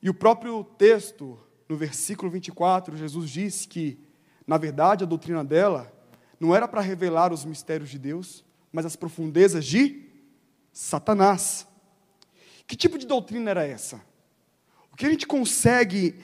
E 0.00 0.08
o 0.08 0.14
próprio 0.14 0.62
texto, 0.62 1.38
no 1.68 1.76
versículo 1.76 2.30
24, 2.30 2.96
Jesus 2.96 3.30
diz 3.30 3.66
que, 3.66 3.98
na 4.46 4.56
verdade, 4.56 5.04
a 5.04 5.06
doutrina 5.06 5.44
dela 5.44 5.92
não 6.38 6.54
era 6.54 6.68
para 6.68 6.80
revelar 6.80 7.32
os 7.32 7.44
mistérios 7.44 7.90
de 7.90 7.98
Deus, 7.98 8.44
mas 8.72 8.86
as 8.86 8.96
profundezas 8.96 9.64
de 9.64 10.07
Satanás. 10.80 11.66
Que 12.64 12.76
tipo 12.76 12.98
de 12.98 13.04
doutrina 13.04 13.50
era 13.50 13.66
essa? 13.66 14.00
que 14.96 15.06
a 15.06 15.10
gente 15.10 15.26
consegue 15.26 16.20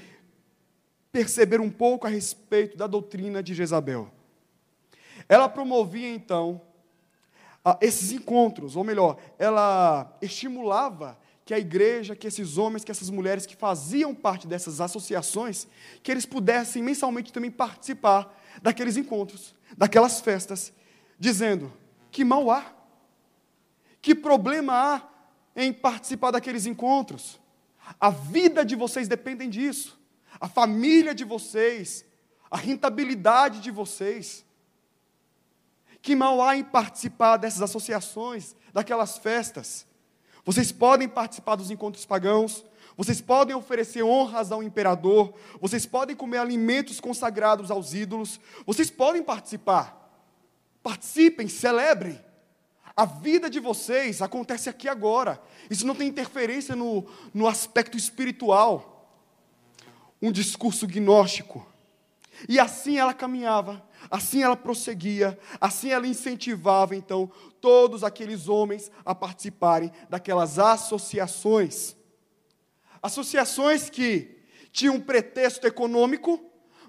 perceber 1.12 1.60
um 1.60 1.70
pouco 1.70 2.06
a 2.06 2.10
respeito 2.10 2.76
da 2.76 2.86
doutrina 2.86 3.42
de 3.42 3.52
Jezabel? 3.52 4.08
Ela 5.28 5.48
promovia 5.48 6.08
então 6.08 6.60
esses 7.80 8.12
encontros, 8.12 8.76
ou 8.76 8.84
melhor, 8.84 9.18
ela 9.38 10.16
estimulava 10.22 11.18
que 11.44 11.52
a 11.52 11.58
igreja, 11.58 12.14
que 12.14 12.26
esses 12.26 12.56
homens, 12.56 12.84
que 12.84 12.92
essas 12.92 13.10
mulheres 13.10 13.46
que 13.46 13.56
faziam 13.56 14.14
parte 14.14 14.46
dessas 14.46 14.80
associações, 14.80 15.66
que 16.00 16.12
eles 16.12 16.26
pudessem 16.26 16.80
mensalmente 16.80 17.32
também 17.32 17.50
participar 17.50 18.40
daqueles 18.62 18.96
encontros, 18.96 19.54
daquelas 19.76 20.20
festas, 20.20 20.72
dizendo: 21.18 21.72
que 22.10 22.24
mal 22.24 22.50
há, 22.50 22.83
que 24.04 24.14
problema 24.14 24.74
há 24.74 25.02
em 25.56 25.72
participar 25.72 26.30
daqueles 26.30 26.66
encontros? 26.66 27.40
A 27.98 28.10
vida 28.10 28.62
de 28.62 28.76
vocês 28.76 29.08
depende 29.08 29.46
disso. 29.46 29.98
A 30.38 30.46
família 30.46 31.14
de 31.14 31.24
vocês, 31.24 32.04
a 32.50 32.58
rentabilidade 32.58 33.60
de 33.60 33.70
vocês. 33.70 34.44
Que 36.02 36.14
mal 36.14 36.42
há 36.42 36.54
em 36.54 36.62
participar 36.62 37.38
dessas 37.38 37.62
associações, 37.62 38.54
daquelas 38.74 39.16
festas? 39.16 39.86
Vocês 40.44 40.70
podem 40.70 41.08
participar 41.08 41.56
dos 41.56 41.70
encontros 41.70 42.04
pagãos, 42.04 42.62
vocês 42.98 43.22
podem 43.22 43.56
oferecer 43.56 44.02
honras 44.02 44.52
ao 44.52 44.62
imperador, 44.62 45.32
vocês 45.58 45.86
podem 45.86 46.14
comer 46.14 46.36
alimentos 46.36 47.00
consagrados 47.00 47.70
aos 47.70 47.94
ídolos, 47.94 48.38
vocês 48.66 48.90
podem 48.90 49.22
participar. 49.22 49.98
Participem, 50.82 51.48
celebrem. 51.48 52.22
A 52.96 53.04
vida 53.04 53.50
de 53.50 53.58
vocês 53.58 54.22
acontece 54.22 54.68
aqui 54.68 54.88
agora. 54.88 55.42
Isso 55.68 55.86
não 55.86 55.94
tem 55.94 56.08
interferência 56.08 56.76
no, 56.76 57.04
no 57.32 57.48
aspecto 57.48 57.96
espiritual. 57.96 59.10
Um 60.22 60.30
discurso 60.30 60.86
gnóstico. 60.86 61.66
E 62.48 62.58
assim 62.58 62.98
ela 62.98 63.14
caminhava, 63.14 63.82
assim 64.10 64.42
ela 64.42 64.56
prosseguia, 64.56 65.38
assim 65.60 65.90
ela 65.90 66.06
incentivava 66.06 66.94
então 66.94 67.30
todos 67.60 68.02
aqueles 68.02 68.48
homens 68.48 68.90
a 69.04 69.14
participarem 69.14 69.90
daquelas 70.10 70.58
associações. 70.58 71.96
Associações 73.02 73.88
que 73.88 74.42
tinham 74.72 74.96
um 74.96 75.00
pretexto 75.00 75.66
econômico, 75.66 76.40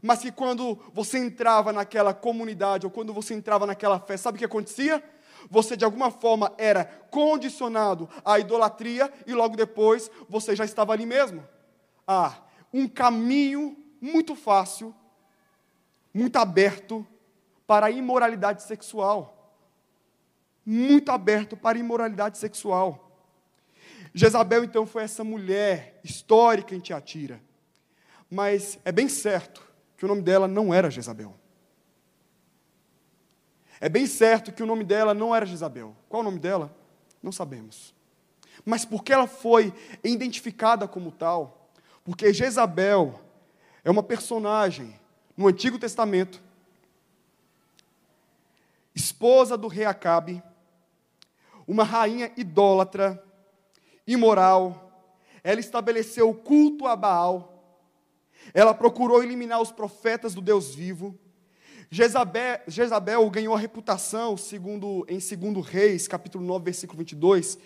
mas 0.02 0.20
que 0.20 0.32
quando 0.32 0.80
você 0.94 1.18
entrava 1.18 1.72
naquela 1.72 2.13
comunidade 2.13 2.86
ou 2.86 2.91
quando 2.91 3.13
você 3.13 3.34
entrava 3.34 3.65
naquela 3.65 4.00
festa, 4.00 4.24
sabe 4.26 4.38
o 4.38 4.39
que 4.39 4.46
acontecia? 4.46 5.04
Você 5.49 5.75
de 5.75 5.86
alguma 5.86 6.12
forma 6.12 6.53
era 6.58 6.86
condicionado 7.10 8.10
à 8.23 8.39
idolatria 8.39 9.12
e 9.25 9.34
logo 9.34 9.55
depois 9.55 10.10
você 10.29 10.55
já 10.55 10.65
estava 10.65 10.93
ali 10.93 11.05
mesmo. 11.05 11.47
Ah, 12.08 12.38
um 12.73 12.88
caminho 12.88 13.77
muito 14.01 14.36
fácil, 14.36 14.93
muito 16.13 16.38
aberto 16.38 17.05
para 17.65 17.88
a 17.88 17.91
imoralidade 17.91 18.63
sexual. 18.63 19.31
Muito 20.65 21.12
aberto 21.12 21.55
para 21.55 21.77
a 21.77 21.79
imoralidade 21.79 22.38
sexual. 22.38 23.05
Jezabel, 24.13 24.63
então, 24.63 24.86
foi 24.86 25.03
essa 25.03 25.23
mulher 25.23 25.99
histórica 26.03 26.73
em 26.73 26.79
Tiatira. 26.79 27.41
Mas 28.29 28.79
é 28.86 28.91
bem 28.91 29.10
certo 29.10 29.62
que 29.97 30.05
o 30.05 30.08
nome 30.08 30.21
dela 30.21 30.47
não 30.47 30.73
era 30.73 30.89
Jezabel. 30.89 31.36
É 33.80 33.90
bem 33.90 34.08
certo 34.08 34.52
que 34.52 34.64
o 34.64 34.66
nome 34.66 34.84
dela 34.84 35.14
não 35.14 35.36
era 35.36 35.46
Jezabel. 35.46 35.96
Qual 36.08 36.22
o 36.22 36.26
nome 36.26 36.40
dela? 36.40 36.76
Não 37.22 37.32
sabemos. 37.32 37.94
Mas 38.64 38.86
por 38.86 39.04
que 39.04 39.12
ela 39.12 39.28
foi 39.28 39.74
identificada 40.04 40.88
como 40.88 41.12
tal? 41.12 41.70
Porque 42.04 42.34
Jezabel 42.34 43.20
é 43.84 43.92
uma 43.92 44.04
personagem 44.04 45.00
no 45.36 45.48
Antigo 45.48 45.78
Testamento, 45.78 46.42
esposa 48.94 49.58
do 49.58 49.68
rei 49.68 49.86
Acabe, 49.86 50.42
uma 51.68 51.84
rainha 51.84 52.32
idólatra, 52.38 53.22
imoral. 54.08 54.82
Ela 55.44 55.60
estabeleceu 55.60 56.30
o 56.30 56.36
culto 56.36 56.88
a 56.88 56.96
Baal. 56.96 57.52
Ela 58.54 58.74
procurou 58.74 59.24
eliminar 59.24 59.62
os 59.62 59.72
profetas 59.72 60.34
do 60.34 60.42
Deus 60.42 60.74
vivo. 60.74 61.18
Jezabel, 61.89 62.60
Jezabel 62.67 63.30
ganhou 63.30 63.56
a 63.56 63.60
reputação, 63.60 64.36
segundo, 64.36 65.06
em 65.08 65.19
2 65.19 65.65
Reis, 65.65 66.08
capítulo 66.08 66.43
9, 66.43 66.65
versículo 66.65 67.00
22, 67.00 67.58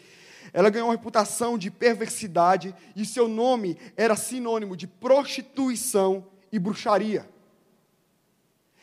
ela 0.52 0.70
ganhou 0.70 0.90
a 0.90 0.94
reputação 0.94 1.58
de 1.58 1.70
perversidade 1.70 2.76
e 2.96 3.06
seu 3.06 3.28
nome 3.28 3.78
era 3.96 4.16
sinônimo 4.16 4.76
de 4.76 4.88
prostituição 4.88 6.26
e 6.52 6.58
bruxaria. 6.58 7.30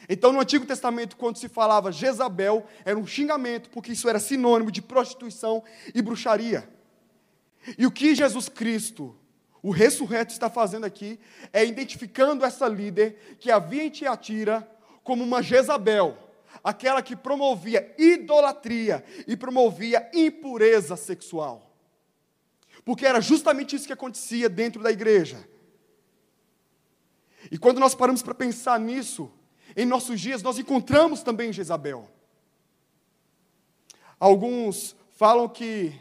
Então, 0.09 0.33
no 0.33 0.40
Antigo 0.40 0.64
Testamento, 0.64 1.16
quando 1.16 1.37
se 1.37 1.49
falava 1.49 1.90
Jezabel, 1.90 2.64
era 2.85 2.99
um 2.99 3.07
xingamento, 3.07 3.70
porque 3.70 3.92
isso 3.92 4.09
era 4.09 4.20
sinônimo 4.20 4.70
de 4.70 4.81
prostituição 4.81 5.64
e 5.94 6.01
bruxaria. 6.01 6.68
E 7.77 7.87
o 7.87 7.90
que 7.90 8.14
Jesus 8.14 8.49
Cristo, 8.49 9.16
o 9.61 9.70
ressurreto 9.70 10.33
está 10.33 10.49
fazendo 10.49 10.85
aqui 10.85 11.18
é 11.53 11.64
identificando 11.64 12.44
essa 12.44 12.68
líder 12.68 13.37
que 13.40 13.51
havia 13.51 13.83
em 13.83 13.90
Tiatira 13.90 14.68
como 15.07 15.23
uma 15.23 15.40
Jezabel, 15.40 16.19
aquela 16.64 17.01
que 17.01 17.14
promovia 17.14 17.95
idolatria 17.97 19.05
e 19.27 19.37
promovia 19.37 20.11
impureza 20.12 20.97
sexual. 20.97 21.71
Porque 22.85 23.07
era 23.07 23.21
justamente 23.21 23.77
isso 23.77 23.87
que 23.87 23.92
acontecia 23.92 24.49
dentro 24.49 24.83
da 24.83 24.90
igreja. 24.90 25.49
E 27.53 27.57
quando 27.57 27.79
nós 27.79 27.95
paramos 27.95 28.21
para 28.21 28.35
pensar 28.35 28.81
nisso, 28.81 29.31
em 29.77 29.87
nossos 29.87 30.21
dias 30.21 30.42
nós 30.42 30.59
encontramos 30.59 31.23
também 31.23 31.53
Jezabel. 31.53 32.11
Alguns 34.19 34.97
falam 35.12 35.49
que 35.49 35.95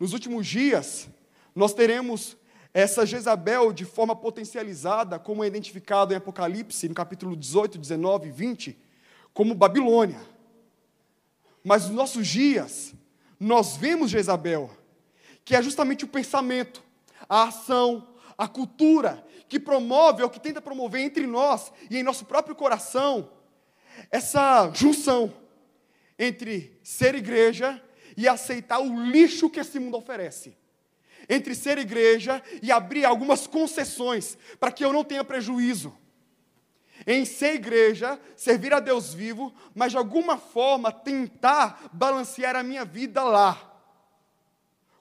nos 0.00 0.14
últimos 0.14 0.46
dias 0.46 1.06
nós 1.54 1.74
teremos 1.74 2.34
essa 2.74 3.04
Jezabel 3.04 3.72
de 3.72 3.84
forma 3.84 4.16
potencializada, 4.16 5.18
como 5.18 5.44
é 5.44 5.46
identificado 5.46 6.12
em 6.12 6.16
Apocalipse, 6.16 6.88
no 6.88 6.94
capítulo 6.94 7.36
18, 7.36 7.78
19 7.78 8.28
e 8.28 8.32
20, 8.32 8.78
como 9.34 9.54
Babilônia. 9.54 10.20
Mas 11.62 11.84
nos 11.84 11.94
nossos 11.94 12.26
dias, 12.26 12.94
nós 13.38 13.76
vemos 13.76 14.10
Jezabel, 14.10 14.70
que 15.44 15.54
é 15.54 15.62
justamente 15.62 16.04
o 16.04 16.08
pensamento, 16.08 16.82
a 17.28 17.44
ação, 17.44 18.08
a 18.38 18.48
cultura 18.48 19.24
que 19.48 19.60
promove 19.60 20.22
ou 20.22 20.30
que 20.30 20.40
tenta 20.40 20.62
promover 20.62 21.02
entre 21.02 21.26
nós 21.26 21.72
e 21.90 21.98
em 21.98 22.02
nosso 22.02 22.24
próprio 22.24 22.54
coração 22.54 23.28
essa 24.10 24.70
junção 24.72 25.32
entre 26.18 26.78
ser 26.82 27.14
igreja 27.14 27.82
e 28.16 28.28
aceitar 28.28 28.80
o 28.80 29.04
lixo 29.04 29.50
que 29.50 29.60
esse 29.60 29.78
mundo 29.78 29.96
oferece. 29.96 30.56
Entre 31.28 31.54
ser 31.54 31.78
igreja 31.78 32.42
e 32.62 32.70
abrir 32.72 33.04
algumas 33.04 33.46
concessões 33.46 34.36
para 34.58 34.72
que 34.72 34.84
eu 34.84 34.92
não 34.92 35.04
tenha 35.04 35.24
prejuízo. 35.24 35.96
Em 37.06 37.24
ser 37.24 37.54
igreja, 37.54 38.20
servir 38.36 38.72
a 38.72 38.80
Deus 38.80 39.12
vivo, 39.12 39.52
mas 39.74 39.92
de 39.92 39.98
alguma 39.98 40.36
forma 40.36 40.92
tentar 40.92 41.90
balancear 41.92 42.54
a 42.54 42.62
minha 42.62 42.84
vida 42.84 43.22
lá. 43.24 43.70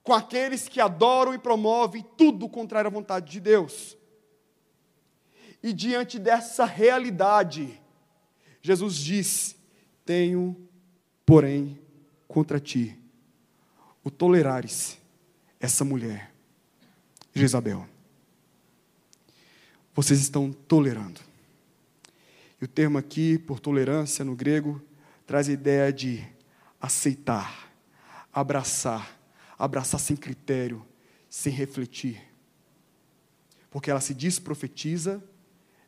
Com 0.04 0.14
aqueles 0.14 0.68
que 0.68 0.82
adoram 0.82 1.34
e 1.34 1.38
promovem 1.38 2.04
tudo 2.18 2.50
contrário 2.50 2.88
à 2.88 2.92
vontade 2.92 3.32
de 3.32 3.40
Deus. 3.40 3.98
E 5.62 5.72
diante 5.72 6.18
dessa 6.18 6.66
realidade, 6.66 7.80
Jesus 8.62 8.96
diz: 8.96 9.56
Tenho, 10.04 10.58
porém, 11.24 11.80
contra 12.28 12.60
ti 12.60 12.98
o 14.04 14.10
tolerares 14.10 15.01
essa 15.62 15.86
mulher, 15.86 16.34
Jezabel. 17.36 17.88
Vocês 19.94 20.20
estão 20.20 20.52
tolerando. 20.52 21.22
E 22.60 22.66
o 22.66 22.68
termo 22.68 22.98
aqui, 22.98 23.38
por 23.38 23.60
tolerância, 23.60 24.26
no 24.26 24.36
grego, 24.36 24.82
traz 25.28 25.48
a 25.48 25.52
ideia 25.52 25.94
de 25.94 26.26
aceitar, 26.82 27.72
abraçar, 28.34 29.20
abraçar 29.58 30.00
sem 30.00 30.16
critério, 30.16 30.84
sem 31.30 31.54
refletir. 31.54 32.20
Porque 33.70 33.92
ela 33.92 34.02
se 34.02 34.16
diz 34.16 34.40
profetiza, 34.40 35.24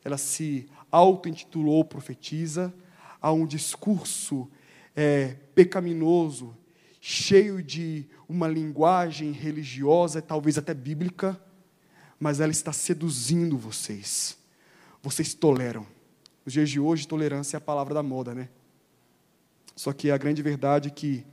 ela 0.04 0.16
se 0.16 0.68
auto-intitulou 0.90 1.84
profetiza, 1.84 2.72
há 3.20 3.32
um 3.32 3.44
discurso 3.44 4.48
é, 4.94 5.34
pecaminoso, 5.54 6.56
cheio 7.06 7.62
de 7.62 8.06
uma 8.26 8.48
linguagem 8.48 9.30
religiosa, 9.30 10.22
talvez 10.22 10.56
até 10.56 10.72
bíblica, 10.72 11.38
mas 12.18 12.40
ela 12.40 12.50
está 12.50 12.72
seduzindo 12.72 13.58
vocês. 13.58 14.38
Vocês 15.02 15.34
toleram. 15.34 15.86
Nos 16.46 16.54
dias 16.54 16.70
de 16.70 16.80
hoje, 16.80 17.06
tolerância 17.06 17.56
é 17.56 17.58
a 17.58 17.60
palavra 17.60 17.92
da 17.92 18.02
moda, 18.02 18.34
né? 18.34 18.48
Só 19.76 19.92
que 19.92 20.10
a 20.10 20.16
grande 20.16 20.40
verdade 20.40 20.88
é 20.88 20.90
que 20.90 21.26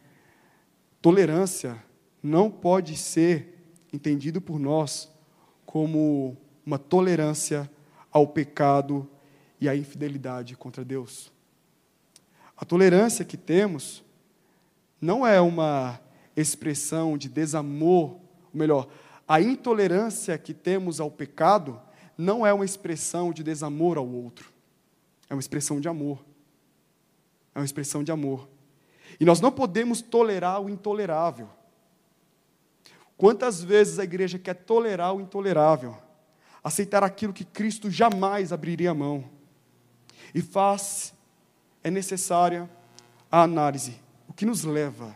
tolerância 1.01 1.81
não 2.21 2.51
pode 2.51 2.97
ser 2.97 3.57
entendido 3.93 4.41
por 4.41 4.59
nós 4.59 5.09
como 5.65 6.35
uma 6.65 6.77
tolerância 6.77 7.71
ao 8.11 8.27
pecado 8.27 9.09
e 9.57 9.69
à 9.69 9.75
infidelidade 9.75 10.53
contra 10.57 10.83
Deus. 10.83 11.31
A 12.57 12.65
tolerância 12.65 13.23
que 13.23 13.37
temos 13.37 14.03
não 15.01 15.25
é 15.25 15.41
uma 15.41 15.99
expressão 16.37 17.17
de 17.17 17.27
desamor, 17.27 18.11
ou 18.11 18.21
melhor, 18.53 18.87
a 19.27 19.41
intolerância 19.41 20.37
que 20.37 20.53
temos 20.53 20.99
ao 20.99 21.09
pecado 21.09 21.81
não 22.15 22.45
é 22.45 22.53
uma 22.53 22.63
expressão 22.63 23.33
de 23.33 23.43
desamor 23.43 23.97
ao 23.97 24.07
outro. 24.07 24.51
É 25.27 25.33
uma 25.33 25.39
expressão 25.39 25.81
de 25.81 25.87
amor. 25.87 26.23
É 27.55 27.59
uma 27.59 27.65
expressão 27.65 28.03
de 28.03 28.11
amor. 28.11 28.47
E 29.19 29.25
nós 29.25 29.41
não 29.41 29.51
podemos 29.51 30.01
tolerar 30.01 30.61
o 30.61 30.69
intolerável. 30.69 31.49
Quantas 33.17 33.63
vezes 33.63 33.97
a 33.97 34.03
igreja 34.03 34.37
quer 34.37 34.53
tolerar 34.53 35.15
o 35.15 35.21
intolerável? 35.21 35.97
Aceitar 36.63 37.03
aquilo 37.03 37.33
que 37.33 37.43
Cristo 37.43 37.89
jamais 37.89 38.53
abriria 38.53 38.91
a 38.91 38.95
mão. 38.95 39.25
E 40.33 40.41
faz, 40.41 41.13
é 41.83 41.89
necessária 41.89 42.69
a 43.31 43.41
análise 43.43 43.99
que 44.41 44.45
nos 44.47 44.63
leva, 44.63 45.15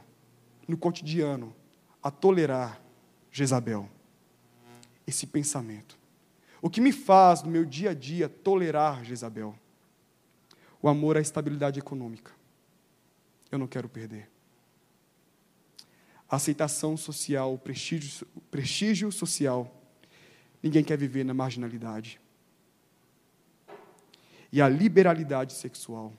no 0.67 0.77
cotidiano, 0.77 1.51
a 1.99 2.11
tolerar 2.11 2.79
Jezabel? 3.31 3.89
Esse 5.07 5.25
pensamento. 5.25 5.97
O 6.61 6.69
que 6.69 6.79
me 6.79 6.91
faz, 6.91 7.41
no 7.41 7.49
meu 7.49 7.65
dia 7.65 7.89
a 7.89 7.93
dia, 7.95 8.29
tolerar 8.29 9.03
Jezabel? 9.03 9.57
O 10.79 10.87
amor 10.87 11.17
à 11.17 11.21
estabilidade 11.21 11.79
econômica. 11.79 12.33
Eu 13.51 13.57
não 13.57 13.65
quero 13.65 13.89
perder. 13.89 14.29
A 16.29 16.35
aceitação 16.35 16.95
social, 16.95 17.51
o 17.51 17.57
prestígio, 17.57 18.27
o 18.35 18.41
prestígio 18.41 19.11
social. 19.11 19.75
Ninguém 20.61 20.83
quer 20.83 20.99
viver 20.99 21.23
na 21.23 21.33
marginalidade. 21.33 22.21
E 24.51 24.61
a 24.61 24.69
liberalidade 24.69 25.53
sexual. 25.53 26.13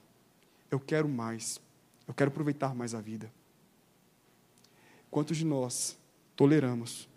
Eu 0.68 0.80
quero 0.80 1.08
mais. 1.08 1.64
Eu 2.06 2.14
quero 2.14 2.30
aproveitar 2.30 2.74
mais 2.74 2.94
a 2.94 3.00
vida. 3.00 3.32
Quantos 5.10 5.36
de 5.36 5.44
nós 5.44 5.96
toleramos, 6.34 7.08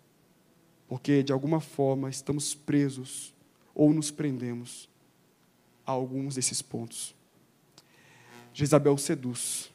porque 0.88 1.22
de 1.22 1.32
alguma 1.32 1.60
forma 1.60 2.08
estamos 2.08 2.54
presos 2.54 3.34
ou 3.74 3.92
nos 3.92 4.10
prendemos 4.10 4.88
a 5.86 5.92
alguns 5.92 6.34
desses 6.34 6.62
pontos? 6.62 7.14
Jezabel 8.52 8.96
seduz. 8.98 9.70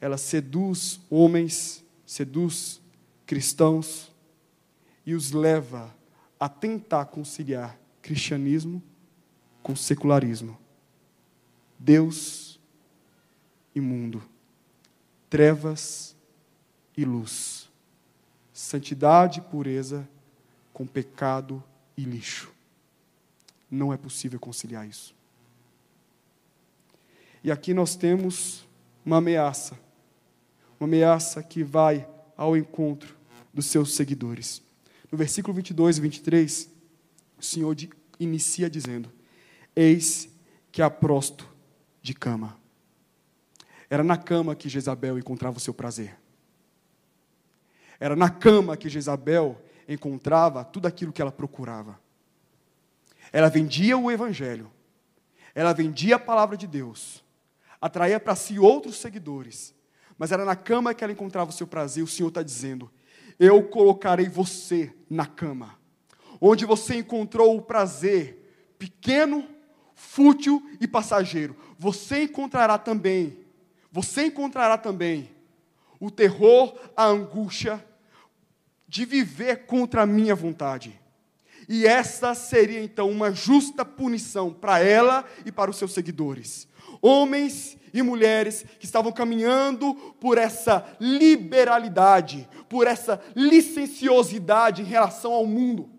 Ela 0.00 0.16
seduz 0.16 1.00
homens, 1.10 1.84
seduz 2.06 2.80
cristãos 3.26 4.10
e 5.04 5.14
os 5.14 5.32
leva 5.32 5.94
a 6.40 6.48
tentar 6.48 7.06
conciliar 7.06 7.78
cristianismo 8.00 8.82
com 9.62 9.76
secularismo. 9.76 10.56
Deus 11.78 12.47
e 13.78 13.80
mundo, 13.80 14.22
trevas 15.30 16.14
e 16.96 17.04
luz, 17.04 17.68
santidade 18.52 19.38
e 19.38 19.42
pureza 19.42 20.08
com 20.72 20.86
pecado 20.86 21.62
e 21.96 22.02
lixo. 22.02 22.52
Não 23.70 23.92
é 23.92 23.96
possível 23.96 24.38
conciliar 24.38 24.86
isso. 24.86 25.14
E 27.42 27.50
aqui 27.50 27.72
nós 27.72 27.94
temos 27.94 28.66
uma 29.04 29.18
ameaça, 29.18 29.78
uma 30.78 30.86
ameaça 30.86 31.42
que 31.42 31.62
vai 31.62 32.06
ao 32.36 32.56
encontro 32.56 33.16
dos 33.54 33.66
seus 33.66 33.94
seguidores. 33.94 34.60
No 35.10 35.16
versículo 35.16 35.54
22 35.54 35.98
e 35.98 36.00
23, 36.00 36.70
o 37.38 37.42
Senhor 37.42 37.76
inicia 38.18 38.68
dizendo: 38.68 39.10
Eis 39.74 40.28
que 40.72 40.82
aprosto 40.82 41.48
de 42.02 42.12
cama. 42.12 42.57
Era 43.90 44.04
na 44.04 44.16
cama 44.16 44.54
que 44.54 44.68
Jezabel 44.68 45.18
encontrava 45.18 45.56
o 45.56 45.60
seu 45.60 45.72
prazer. 45.72 46.16
Era 47.98 48.14
na 48.14 48.30
cama 48.30 48.76
que 48.76 48.88
Jezabel 48.88 49.60
encontrava 49.88 50.64
tudo 50.64 50.86
aquilo 50.86 51.12
que 51.12 51.22
ela 51.22 51.32
procurava. 51.32 51.98
Ela 53.32 53.48
vendia 53.48 53.96
o 53.96 54.10
evangelho. 54.10 54.70
Ela 55.54 55.72
vendia 55.72 56.16
a 56.16 56.20
palavra 56.20 56.56
de 56.56 56.66
Deus. 56.66 57.24
Atraía 57.80 58.20
para 58.20 58.36
si 58.36 58.58
outros 58.58 58.96
seguidores. 58.96 59.74
Mas 60.18 60.32
era 60.32 60.44
na 60.44 60.54
cama 60.54 60.94
que 60.94 61.02
ela 61.02 61.12
encontrava 61.12 61.50
o 61.50 61.54
seu 61.54 61.66
prazer. 61.66 62.04
O 62.04 62.08
Senhor 62.08 62.28
está 62.28 62.42
dizendo: 62.42 62.90
Eu 63.38 63.62
colocarei 63.64 64.28
você 64.28 64.94
na 65.08 65.26
cama, 65.26 65.78
onde 66.40 66.64
você 66.64 66.96
encontrou 66.96 67.56
o 67.56 67.62
prazer 67.62 68.74
pequeno, 68.78 69.48
fútil 69.94 70.62
e 70.80 70.86
passageiro. 70.86 71.56
Você 71.78 72.24
encontrará 72.24 72.78
também 72.78 73.38
você 73.90 74.26
encontrará 74.26 74.76
também 74.76 75.30
o 76.00 76.10
terror, 76.10 76.78
a 76.96 77.06
angústia 77.06 77.84
de 78.86 79.04
viver 79.04 79.66
contra 79.66 80.02
a 80.02 80.06
minha 80.06 80.34
vontade, 80.34 80.98
E 81.68 81.86
essa 81.86 82.34
seria 82.34 82.82
então 82.82 83.10
uma 83.10 83.30
justa 83.30 83.84
punição 83.84 84.50
para 84.50 84.78
ela 84.78 85.22
e 85.44 85.52
para 85.52 85.70
os 85.70 85.76
seus 85.76 85.92
seguidores. 85.92 86.66
Homens 87.02 87.76
e 87.92 88.00
mulheres 88.00 88.64
que 88.78 88.86
estavam 88.86 89.12
caminhando 89.12 89.94
por 90.18 90.38
essa 90.38 90.96
liberalidade, 90.98 92.48
por 92.70 92.86
essa 92.86 93.20
licenciosidade 93.36 94.80
em 94.80 94.86
relação 94.86 95.32
ao 95.32 95.44
mundo. 95.44 95.90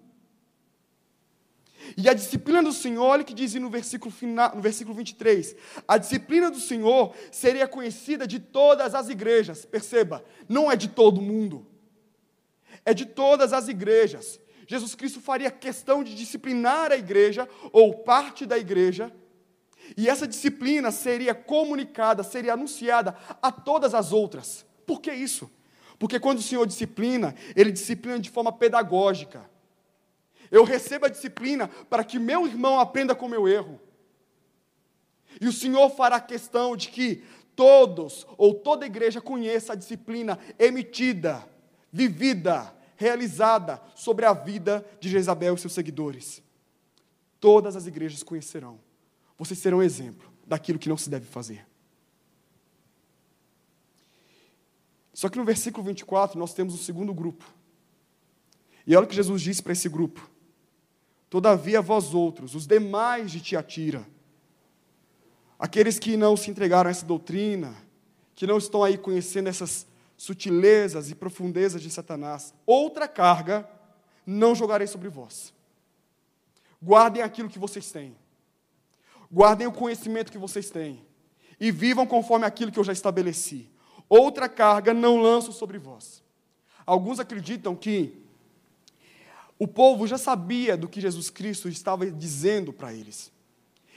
E 1.97 2.09
a 2.09 2.13
disciplina 2.13 2.61
do 2.61 2.71
Senhor, 2.71 3.03
olha 3.03 3.21
o 3.21 3.25
que 3.25 3.33
diz 3.33 3.53
no 3.55 3.69
versículo, 3.69 4.11
final, 4.11 4.55
no 4.55 4.61
versículo 4.61 4.95
23. 4.95 5.55
A 5.87 5.97
disciplina 5.97 6.49
do 6.51 6.59
Senhor 6.59 7.13
seria 7.31 7.67
conhecida 7.67 8.27
de 8.27 8.39
todas 8.39 8.95
as 8.95 9.09
igrejas. 9.09 9.65
Perceba, 9.65 10.23
não 10.47 10.71
é 10.71 10.75
de 10.75 10.87
todo 10.87 11.21
mundo. 11.21 11.65
É 12.85 12.93
de 12.93 13.05
todas 13.05 13.53
as 13.53 13.67
igrejas. 13.67 14.39
Jesus 14.67 14.93
Cristo 14.93 15.19
faria 15.19 15.49
questão 15.49 16.03
de 16.03 16.13
disciplinar 16.13 16.91
a 16.91 16.97
igreja, 16.97 17.49
ou 17.71 18.03
parte 18.03 18.45
da 18.45 18.57
igreja, 18.57 19.11
e 19.97 20.07
essa 20.07 20.27
disciplina 20.27 20.91
seria 20.91 21.33
comunicada, 21.33 22.23
seria 22.23 22.53
anunciada 22.53 23.15
a 23.41 23.51
todas 23.51 23.93
as 23.93 24.11
outras. 24.11 24.65
Por 24.85 25.01
que 25.01 25.11
isso? 25.11 25.49
Porque 25.97 26.19
quando 26.19 26.39
o 26.39 26.43
Senhor 26.43 26.65
disciplina, 26.65 27.35
Ele 27.55 27.71
disciplina 27.71 28.19
de 28.19 28.29
forma 28.29 28.51
pedagógica. 28.51 29.49
Eu 30.51 30.63
recebo 30.63 31.05
a 31.05 31.09
disciplina 31.09 31.67
para 31.89 32.03
que 32.03 32.17
meu 32.17 32.47
irmão 32.47 32.79
aprenda 32.79 33.13
com 33.13 33.27
meu 33.27 33.47
erro. 33.47 33.79
E 35.39 35.47
o 35.47 35.53
Senhor 35.53 35.89
fará 35.91 36.19
questão 36.19 36.75
de 36.75 36.89
que 36.89 37.23
todos 37.55 38.25
ou 38.37 38.53
toda 38.53 38.85
igreja 38.85 39.21
conheça 39.21 39.73
a 39.73 39.75
disciplina 39.75 40.39
emitida, 40.57 41.47
vivida, 41.91 42.73
realizada 42.95 43.81
sobre 43.95 44.25
a 44.25 44.33
vida 44.33 44.85
de 44.99 45.09
Jezabel 45.09 45.55
e 45.55 45.57
seus 45.57 45.73
seguidores. 45.73 46.41
Todas 47.39 47.75
as 47.75 47.87
igrejas 47.87 48.23
conhecerão. 48.23 48.79
Vocês 49.37 49.59
serão 49.59 49.81
exemplo 49.81 50.29
daquilo 50.45 50.79
que 50.79 50.89
não 50.89 50.97
se 50.97 51.09
deve 51.09 51.25
fazer. 51.25 51.65
Só 55.13 55.29
que 55.29 55.37
no 55.37 55.45
versículo 55.45 55.85
24 55.85 56.39
nós 56.39 56.53
temos 56.53 56.73
um 56.73 56.77
segundo 56.77 57.13
grupo. 57.13 57.45
E 58.87 58.95
olha 58.95 59.05
o 59.05 59.07
que 59.07 59.15
Jesus 59.15 59.41
disse 59.41 59.61
para 59.61 59.73
esse 59.73 59.87
grupo: 59.89 60.29
Todavia, 61.29 61.81
vós 61.81 62.13
outros, 62.13 62.55
os 62.55 62.65
demais 62.65 63.31
de 63.31 63.39
Tiatira, 63.39 64.05
aqueles 65.59 65.99
que 65.99 66.17
não 66.17 66.35
se 66.35 66.49
entregaram 66.49 66.87
a 66.87 66.91
essa 66.91 67.05
doutrina, 67.05 67.75
que 68.33 68.47
não 68.47 68.57
estão 68.57 68.83
aí 68.83 68.97
conhecendo 68.97 69.47
essas 69.47 69.85
sutilezas 70.17 71.11
e 71.11 71.15
profundezas 71.15 71.81
de 71.81 71.89
Satanás, 71.89 72.53
outra 72.65 73.07
carga 73.07 73.69
não 74.25 74.55
jogarei 74.55 74.87
sobre 74.87 75.07
vós. 75.09 75.53
Guardem 76.81 77.21
aquilo 77.21 77.49
que 77.49 77.59
vocês 77.59 77.91
têm. 77.91 78.15
Guardem 79.31 79.67
o 79.67 79.71
conhecimento 79.71 80.31
que 80.31 80.37
vocês 80.37 80.69
têm. 80.69 81.05
E 81.59 81.71
vivam 81.71 82.07
conforme 82.07 82.45
aquilo 82.45 82.71
que 82.71 82.79
eu 82.79 82.83
já 82.83 82.93
estabeleci. 82.93 83.69
Outra 84.07 84.49
carga 84.49 84.93
não 84.93 85.21
lanço 85.21 85.51
sobre 85.51 85.77
vós. 85.77 86.23
Alguns 86.85 87.19
acreditam 87.19 87.75
que 87.75 88.18
o 89.59 89.67
povo 89.67 90.07
já 90.07 90.17
sabia 90.17 90.77
do 90.77 90.87
que 90.87 91.01
Jesus 91.01 91.29
Cristo 91.29 91.67
estava 91.67 92.09
dizendo 92.09 92.71
para 92.71 92.93
eles. 92.93 93.29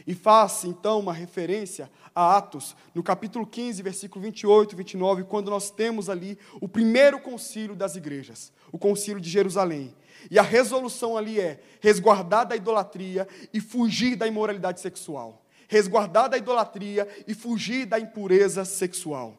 E 0.04 0.12
faz 0.12 0.64
então 0.64 0.98
uma 0.98 1.12
referência 1.12 1.88
a 2.12 2.36
Atos, 2.36 2.74
no 2.92 3.00
capítulo 3.00 3.46
15, 3.46 3.80
versículo 3.80 4.24
28 4.24 4.72
e 4.72 4.76
29, 4.76 5.22
quando 5.22 5.52
nós 5.52 5.70
temos 5.70 6.10
ali 6.10 6.36
o 6.60 6.68
primeiro 6.68 7.20
concílio 7.20 7.76
das 7.76 7.94
igrejas, 7.94 8.52
o 8.72 8.78
concílio 8.78 9.20
de 9.20 9.30
Jerusalém. 9.30 9.94
E 10.28 10.36
a 10.36 10.42
resolução 10.42 11.16
ali 11.16 11.38
é 11.38 11.62
resguardar 11.80 12.48
da 12.48 12.56
idolatria 12.56 13.28
e 13.54 13.60
fugir 13.60 14.16
da 14.16 14.26
imoralidade 14.26 14.80
sexual. 14.80 15.46
Resguardar 15.68 16.28
da 16.28 16.36
idolatria 16.36 17.06
e 17.28 17.34
fugir 17.34 17.86
da 17.86 18.00
impureza 18.00 18.64
sexual. 18.64 19.38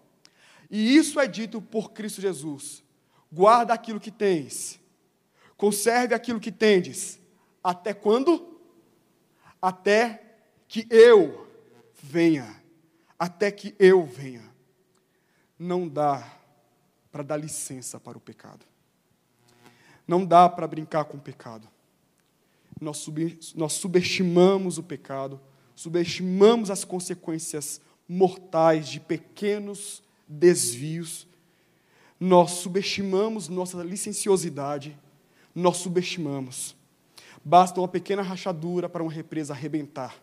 E 0.71 0.95
isso 0.95 1.19
é 1.19 1.27
dito 1.27 1.61
por 1.61 1.91
Cristo 1.91 2.21
Jesus. 2.21 2.81
Guarda 3.29 3.73
aquilo 3.73 3.99
que 3.99 4.09
tens 4.09 4.79
Conserve 5.63 6.13
aquilo 6.13 6.41
que 6.41 6.51
tendes. 6.51 7.21
Até 7.63 7.93
quando? 7.93 8.59
Até 9.61 10.21
que 10.67 10.85
eu 10.89 11.47
venha. 11.93 12.61
Até 13.17 13.49
que 13.49 13.73
eu 13.79 14.05
venha. 14.05 14.43
Não 15.57 15.87
dá 15.87 16.37
para 17.09 17.23
dar 17.23 17.37
licença 17.37 17.97
para 17.97 18.17
o 18.17 18.19
pecado. 18.19 18.65
Não 20.05 20.25
dá 20.25 20.49
para 20.49 20.67
brincar 20.67 21.05
com 21.05 21.15
o 21.15 21.21
pecado. 21.21 21.65
Nós, 22.81 22.97
sub, 22.97 23.39
nós 23.55 23.71
subestimamos 23.71 24.77
o 24.77 24.83
pecado, 24.83 25.39
subestimamos 25.73 26.69
as 26.69 26.83
consequências 26.83 27.79
mortais 28.05 28.89
de 28.89 28.99
pequenos 28.99 30.03
desvios, 30.27 31.25
nós 32.19 32.51
subestimamos 32.51 33.47
nossa 33.47 33.81
licenciosidade 33.81 35.01
nós 35.53 35.77
subestimamos. 35.77 36.75
Basta 37.43 37.79
uma 37.79 37.87
pequena 37.87 38.21
rachadura 38.21 38.87
para 38.87 39.03
uma 39.03 39.11
represa 39.11 39.53
arrebentar. 39.53 40.15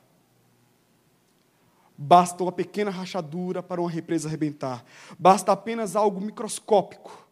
Basta 1.96 2.42
uma 2.42 2.52
pequena 2.52 2.90
rachadura 2.90 3.62
para 3.62 3.80
uma 3.80 3.90
represa 3.90 4.26
arrebentar. 4.26 4.84
Basta 5.18 5.52
apenas 5.52 5.94
algo 5.94 6.20
microscópico 6.20 7.28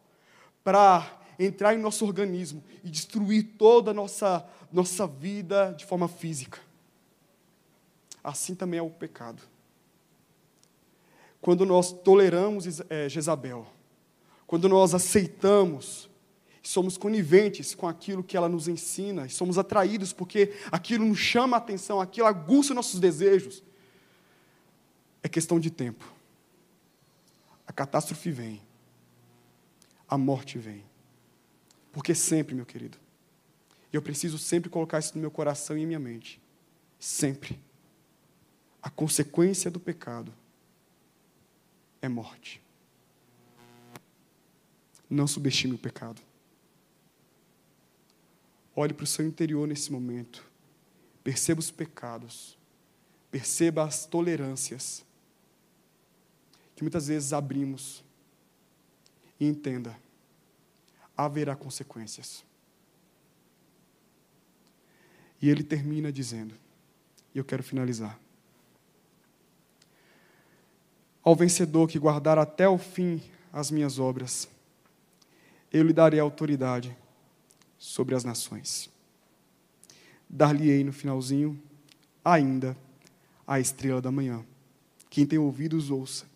para 0.63 1.19
entrar 1.39 1.73
em 1.73 1.79
nosso 1.79 2.05
organismo 2.05 2.63
e 2.83 2.89
destruir 2.89 3.55
toda 3.57 3.91
a 3.91 3.93
nossa, 3.93 4.45
nossa 4.71 5.07
vida 5.07 5.73
de 5.75 5.85
forma 5.85 6.07
física. 6.07 6.59
Assim 8.23 8.53
também 8.53 8.79
é 8.79 8.83
o 8.83 8.89
pecado. 8.89 9.41
Quando 11.41 11.65
nós 11.65 11.91
toleramos 11.91 12.81
é, 12.89 13.07
Jezabel, 13.07 13.65
quando 14.45 14.67
nós 14.67 14.93
aceitamos 14.93 16.08
somos 16.69 16.97
coniventes 16.97 17.73
com 17.73 17.87
aquilo 17.87 18.23
que 18.23 18.37
ela 18.37 18.47
nos 18.47 18.67
ensina, 18.67 19.25
e 19.25 19.29
somos 19.31 19.57
atraídos 19.57 20.13
porque 20.13 20.53
aquilo 20.71 21.03
nos 21.03 21.17
chama 21.17 21.57
a 21.57 21.59
atenção, 21.59 21.99
aquilo 21.99 22.27
aguça 22.27 22.75
nossos 22.75 22.99
desejos. 22.99 23.63
É 25.23 25.27
questão 25.27 25.59
de 25.59 25.71
tempo. 25.71 26.05
A 27.65 27.73
catástrofe 27.73 28.29
vem, 28.29 28.61
a 30.07 30.15
morte 30.15 30.59
vem. 30.59 30.85
Porque 31.91 32.13
sempre, 32.13 32.53
meu 32.53 32.67
querido, 32.67 32.99
eu 33.91 33.99
preciso 33.99 34.37
sempre 34.37 34.69
colocar 34.69 34.99
isso 34.99 35.15
no 35.15 35.21
meu 35.21 35.31
coração 35.31 35.75
e 35.75 35.81
em 35.81 35.87
minha 35.87 35.99
mente. 35.99 36.39
Sempre. 36.99 37.59
A 38.79 38.91
consequência 38.91 39.71
do 39.71 39.79
pecado 39.79 40.31
é 41.99 42.07
morte. 42.07 42.61
Não 45.09 45.25
subestime 45.25 45.73
o 45.73 45.79
pecado. 45.79 46.28
Olhe 48.81 48.93
para 48.93 49.03
o 49.03 49.07
seu 49.07 49.27
interior 49.27 49.67
nesse 49.67 49.91
momento. 49.91 50.41
Perceba 51.21 51.59
os 51.59 51.69
pecados. 51.69 52.57
Perceba 53.29 53.83
as 53.83 54.05
tolerâncias 54.05 55.05
que 56.77 56.81
muitas 56.81 57.07
vezes 57.07 57.33
abrimos. 57.33 58.01
E 59.37 59.45
entenda: 59.45 59.99
haverá 61.17 61.57
consequências. 61.57 62.45
E 65.41 65.49
ele 65.49 65.61
termina 65.61 66.09
dizendo, 66.09 66.55
e 67.35 67.37
eu 67.37 67.43
quero 67.43 67.61
finalizar. 67.61 68.17
Ao 71.21 71.35
vencedor 71.35 71.89
que 71.89 71.99
guardar 71.99 72.37
até 72.37 72.69
o 72.69 72.77
fim 72.77 73.21
as 73.51 73.71
minhas 73.71 73.99
obras, 73.99 74.47
eu 75.69 75.83
lhe 75.83 75.91
darei 75.91 76.21
autoridade 76.21 76.95
sobre 77.79 78.13
as 78.13 78.23
nações. 78.23 78.89
Dar-lhe-ei 80.29 80.83
no 80.83 80.93
finalzinho 80.93 81.59
ainda 82.23 82.77
a 83.47 83.59
estrela 83.59 84.01
da 84.01 84.11
manhã. 84.11 84.45
Quem 85.09 85.25
tem 85.25 85.39
ouvidos, 85.39 85.89
ouça 85.89 86.27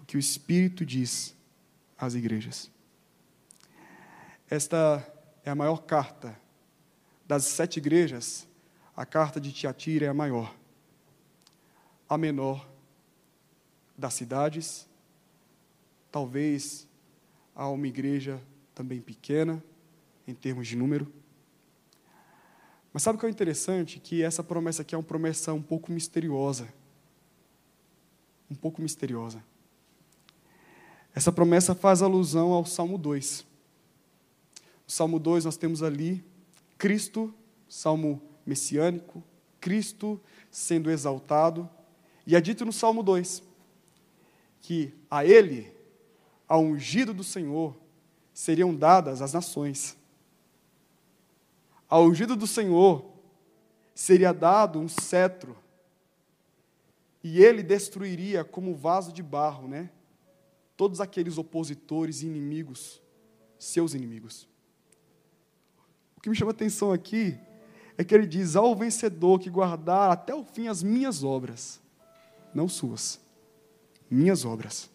o 0.00 0.04
que 0.04 0.16
o 0.16 0.18
Espírito 0.18 0.84
diz 0.84 1.36
às 1.96 2.14
igrejas. 2.14 2.70
Esta 4.48 5.06
é 5.44 5.50
a 5.50 5.54
maior 5.54 5.82
carta 5.82 6.36
das 7.26 7.44
sete 7.44 7.76
igrejas. 7.78 8.48
A 8.96 9.04
carta 9.04 9.40
de 9.40 9.52
Tiatira 9.52 10.06
é 10.06 10.08
a 10.08 10.14
maior. 10.14 10.54
A 12.08 12.16
menor 12.16 12.68
das 13.96 14.14
cidades. 14.14 14.88
Talvez 16.10 16.88
há 17.54 17.68
uma 17.68 17.86
igreja 17.86 18.40
também 18.74 19.00
pequena, 19.00 19.62
em 20.26 20.34
termos 20.34 20.66
de 20.68 20.76
número. 20.76 21.12
Mas 22.92 23.02
sabe 23.02 23.16
o 23.16 23.20
que 23.20 23.26
é 23.26 23.30
interessante? 23.30 24.00
Que 24.00 24.22
essa 24.22 24.42
promessa 24.42 24.82
aqui 24.82 24.94
é 24.94 24.98
uma 24.98 25.04
promessa 25.04 25.52
um 25.52 25.62
pouco 25.62 25.92
misteriosa. 25.92 26.68
Um 28.50 28.54
pouco 28.54 28.80
misteriosa. 28.80 29.42
Essa 31.14 31.32
promessa 31.32 31.74
faz 31.74 32.02
alusão 32.02 32.52
ao 32.52 32.64
Salmo 32.64 32.96
2. 32.96 33.44
No 34.86 34.92
Salmo 34.92 35.18
2 35.18 35.44
nós 35.44 35.56
temos 35.56 35.82
ali 35.82 36.24
Cristo 36.78 37.34
salmo 37.68 38.22
messiânico, 38.44 39.22
Cristo 39.60 40.20
sendo 40.50 40.90
exaltado. 40.90 41.68
E 42.26 42.34
é 42.36 42.40
dito 42.40 42.64
no 42.64 42.72
Salmo 42.72 43.02
2 43.02 43.42
que 44.60 44.92
a 45.08 45.24
ele, 45.24 45.72
ao 46.48 46.60
ungido 46.60 47.14
do 47.14 47.22
Senhor, 47.22 47.76
seriam 48.34 48.74
dadas 48.74 49.22
as 49.22 49.32
nações. 49.32 49.96
Ao 51.88 52.04
ungido 52.04 52.34
do 52.34 52.46
Senhor 52.46 53.04
seria 53.94 54.32
dado 54.32 54.78
um 54.78 54.88
cetro, 54.88 55.56
e 57.22 57.42
ele 57.42 57.62
destruiria 57.62 58.44
como 58.44 58.74
vaso 58.74 59.12
de 59.12 59.22
barro, 59.22 59.66
né? 59.66 59.90
Todos 60.76 61.00
aqueles 61.00 61.38
opositores 61.38 62.22
e 62.22 62.26
inimigos, 62.26 63.02
seus 63.58 63.94
inimigos. 63.94 64.46
O 66.16 66.20
que 66.20 66.28
me 66.28 66.36
chama 66.36 66.50
a 66.50 66.54
atenção 66.54 66.92
aqui 66.92 67.36
é 67.96 68.04
que 68.04 68.14
ele 68.14 68.26
diz: 68.26 68.54
Ao 68.54 68.74
vencedor 68.76 69.40
que 69.40 69.50
guardar 69.50 70.10
até 70.10 70.34
o 70.34 70.44
fim 70.44 70.68
as 70.68 70.82
minhas 70.82 71.24
obras, 71.24 71.80
não 72.54 72.68
suas, 72.68 73.20
minhas 74.10 74.44
obras, 74.44 74.90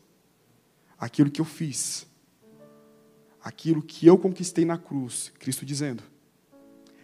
aquilo 0.98 1.32
que 1.32 1.42
eu 1.42 1.46
fiz, 1.46 2.08
aquilo 3.42 3.82
que 3.82 4.06
eu 4.06 4.18
conquistei 4.18 4.64
na 4.64 4.78
cruz, 4.78 5.34
Cristo 5.40 5.66
dizendo: 5.66 6.04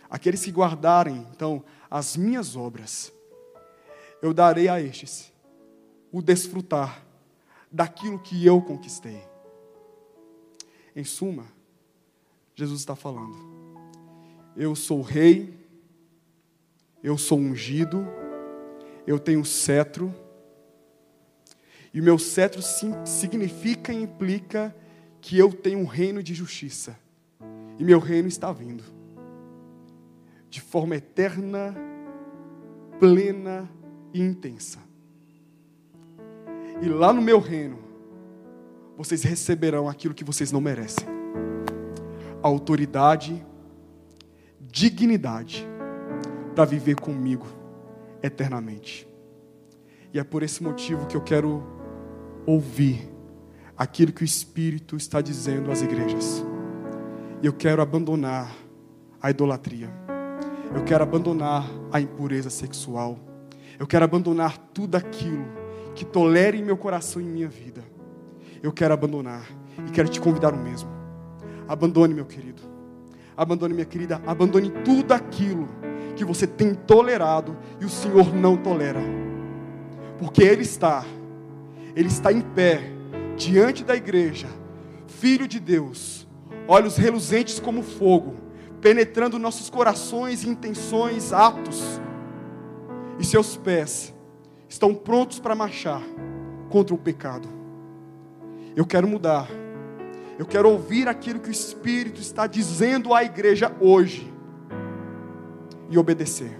Aqueles 0.09 0.43
que 0.43 0.51
guardarem, 0.51 1.27
então, 1.33 1.63
as 1.89 2.15
minhas 2.15 2.55
obras, 2.55 3.11
eu 4.21 4.33
darei 4.33 4.67
a 4.67 4.81
estes 4.81 5.31
o 6.11 6.21
desfrutar 6.21 7.05
daquilo 7.71 8.19
que 8.19 8.45
eu 8.45 8.61
conquistei. 8.61 9.21
Em 10.95 11.03
suma, 11.03 11.45
Jesus 12.55 12.79
está 12.79 12.95
falando: 12.95 13.37
Eu 14.55 14.75
sou 14.75 15.01
rei, 15.01 15.53
eu 17.03 17.17
sou 17.17 17.37
ungido, 17.37 18.07
eu 19.05 19.19
tenho 19.19 19.43
cetro, 19.43 20.13
e 21.93 21.99
o 21.99 22.03
meu 22.03 22.17
cetro 22.17 22.61
significa 23.05 23.91
e 23.91 24.01
implica 24.01 24.75
que 25.19 25.37
eu 25.37 25.51
tenho 25.51 25.79
um 25.79 25.85
reino 25.85 26.23
de 26.23 26.33
justiça, 26.33 26.97
e 27.77 27.83
meu 27.83 27.99
reino 27.99 28.29
está 28.29 28.51
vindo 28.51 28.96
de 30.57 30.61
forma 30.61 30.95
eterna, 30.95 31.75
plena 32.99 33.69
e 34.11 34.19
intensa. 34.19 34.79
E 36.81 36.89
lá 36.89 37.13
no 37.13 37.21
meu 37.21 37.39
reino, 37.39 37.77
vocês 38.97 39.21
receberão 39.21 39.87
aquilo 39.87 40.15
que 40.15 40.23
vocês 40.23 40.51
não 40.51 40.59
merecem: 40.59 41.07
autoridade, 42.41 43.45
dignidade, 44.59 45.63
para 46.55 46.65
viver 46.65 46.99
comigo 46.99 47.45
eternamente. 48.23 49.07
E 50.11 50.17
é 50.17 50.23
por 50.23 50.41
esse 50.41 50.63
motivo 50.63 51.05
que 51.05 51.15
eu 51.15 51.21
quero 51.21 51.63
ouvir 52.47 53.07
aquilo 53.77 54.11
que 54.11 54.23
o 54.23 54.25
Espírito 54.25 54.97
está 54.97 55.21
dizendo 55.21 55.69
às 55.69 55.83
igrejas. 55.83 56.43
E 57.43 57.45
eu 57.45 57.53
quero 57.53 57.79
abandonar 57.79 58.51
a 59.21 59.29
idolatria. 59.29 60.06
Eu 60.75 60.83
quero 60.83 61.03
abandonar 61.03 61.65
a 61.91 61.99
impureza 61.99 62.49
sexual. 62.49 63.17
Eu 63.79 63.87
quero 63.87 64.05
abandonar 64.05 64.57
tudo 64.73 64.95
aquilo 64.95 65.45
que 65.95 66.05
tolere 66.05 66.61
meu 66.61 66.77
coração 66.77 67.21
e 67.21 67.25
minha 67.25 67.47
vida. 67.47 67.83
Eu 68.61 68.71
quero 68.71 68.93
abandonar 68.93 69.47
e 69.87 69.91
quero 69.91 70.09
te 70.09 70.19
convidar 70.19 70.53
o 70.53 70.57
mesmo. 70.57 70.89
Abandone, 71.67 72.13
meu 72.13 72.25
querido. 72.25 72.61
Abandone, 73.35 73.73
minha 73.73 73.85
querida. 73.85 74.21
Abandone 74.25 74.71
tudo 74.83 75.13
aquilo 75.13 75.67
que 76.15 76.25
você 76.25 76.47
tem 76.47 76.73
tolerado 76.73 77.55
e 77.79 77.85
o 77.85 77.89
Senhor 77.89 78.33
não 78.33 78.57
tolera. 78.57 79.01
Porque 80.17 80.43
Ele 80.43 80.63
está, 80.63 81.05
Ele 81.95 82.07
está 82.07 82.31
em 82.31 82.41
pé 82.41 82.81
diante 83.35 83.83
da 83.83 83.95
igreja, 83.95 84.47
Filho 85.05 85.47
de 85.47 85.59
Deus, 85.59 86.27
olhos 86.67 86.97
reluzentes 86.97 87.59
como 87.59 87.81
fogo 87.81 88.46
penetrando 88.87 89.37
nossos 89.37 89.69
corações, 89.69 90.45
intenções, 90.45 91.33
atos. 91.33 91.99
E 93.19 93.25
seus 93.25 93.57
pés 93.57 94.15
estão 94.69 94.95
prontos 94.95 95.39
para 95.39 95.53
marchar 95.53 96.01
contra 96.69 96.95
o 96.95 96.97
pecado. 96.97 97.49
Eu 98.77 98.85
quero 98.85 99.05
mudar. 99.05 99.49
Eu 100.39 100.45
quero 100.45 100.69
ouvir 100.69 101.09
aquilo 101.09 101.41
que 101.41 101.49
o 101.49 101.51
Espírito 101.51 102.21
está 102.21 102.47
dizendo 102.47 103.13
à 103.13 103.25
igreja 103.25 103.75
hoje 103.81 104.33
e 105.89 105.97
obedecer. 105.97 106.57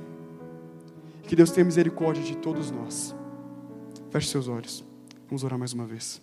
Que 1.23 1.36
Deus 1.36 1.51
tenha 1.51 1.63
misericórdia 1.63 2.23
de 2.23 2.36
todos 2.36 2.71
nós. 2.71 3.15
Feche 4.09 4.28
seus 4.28 4.49
olhos. 4.49 4.84
Vamos 5.30 5.45
orar 5.45 5.57
mais 5.57 5.71
uma 5.71 5.86
vez. 5.86 6.21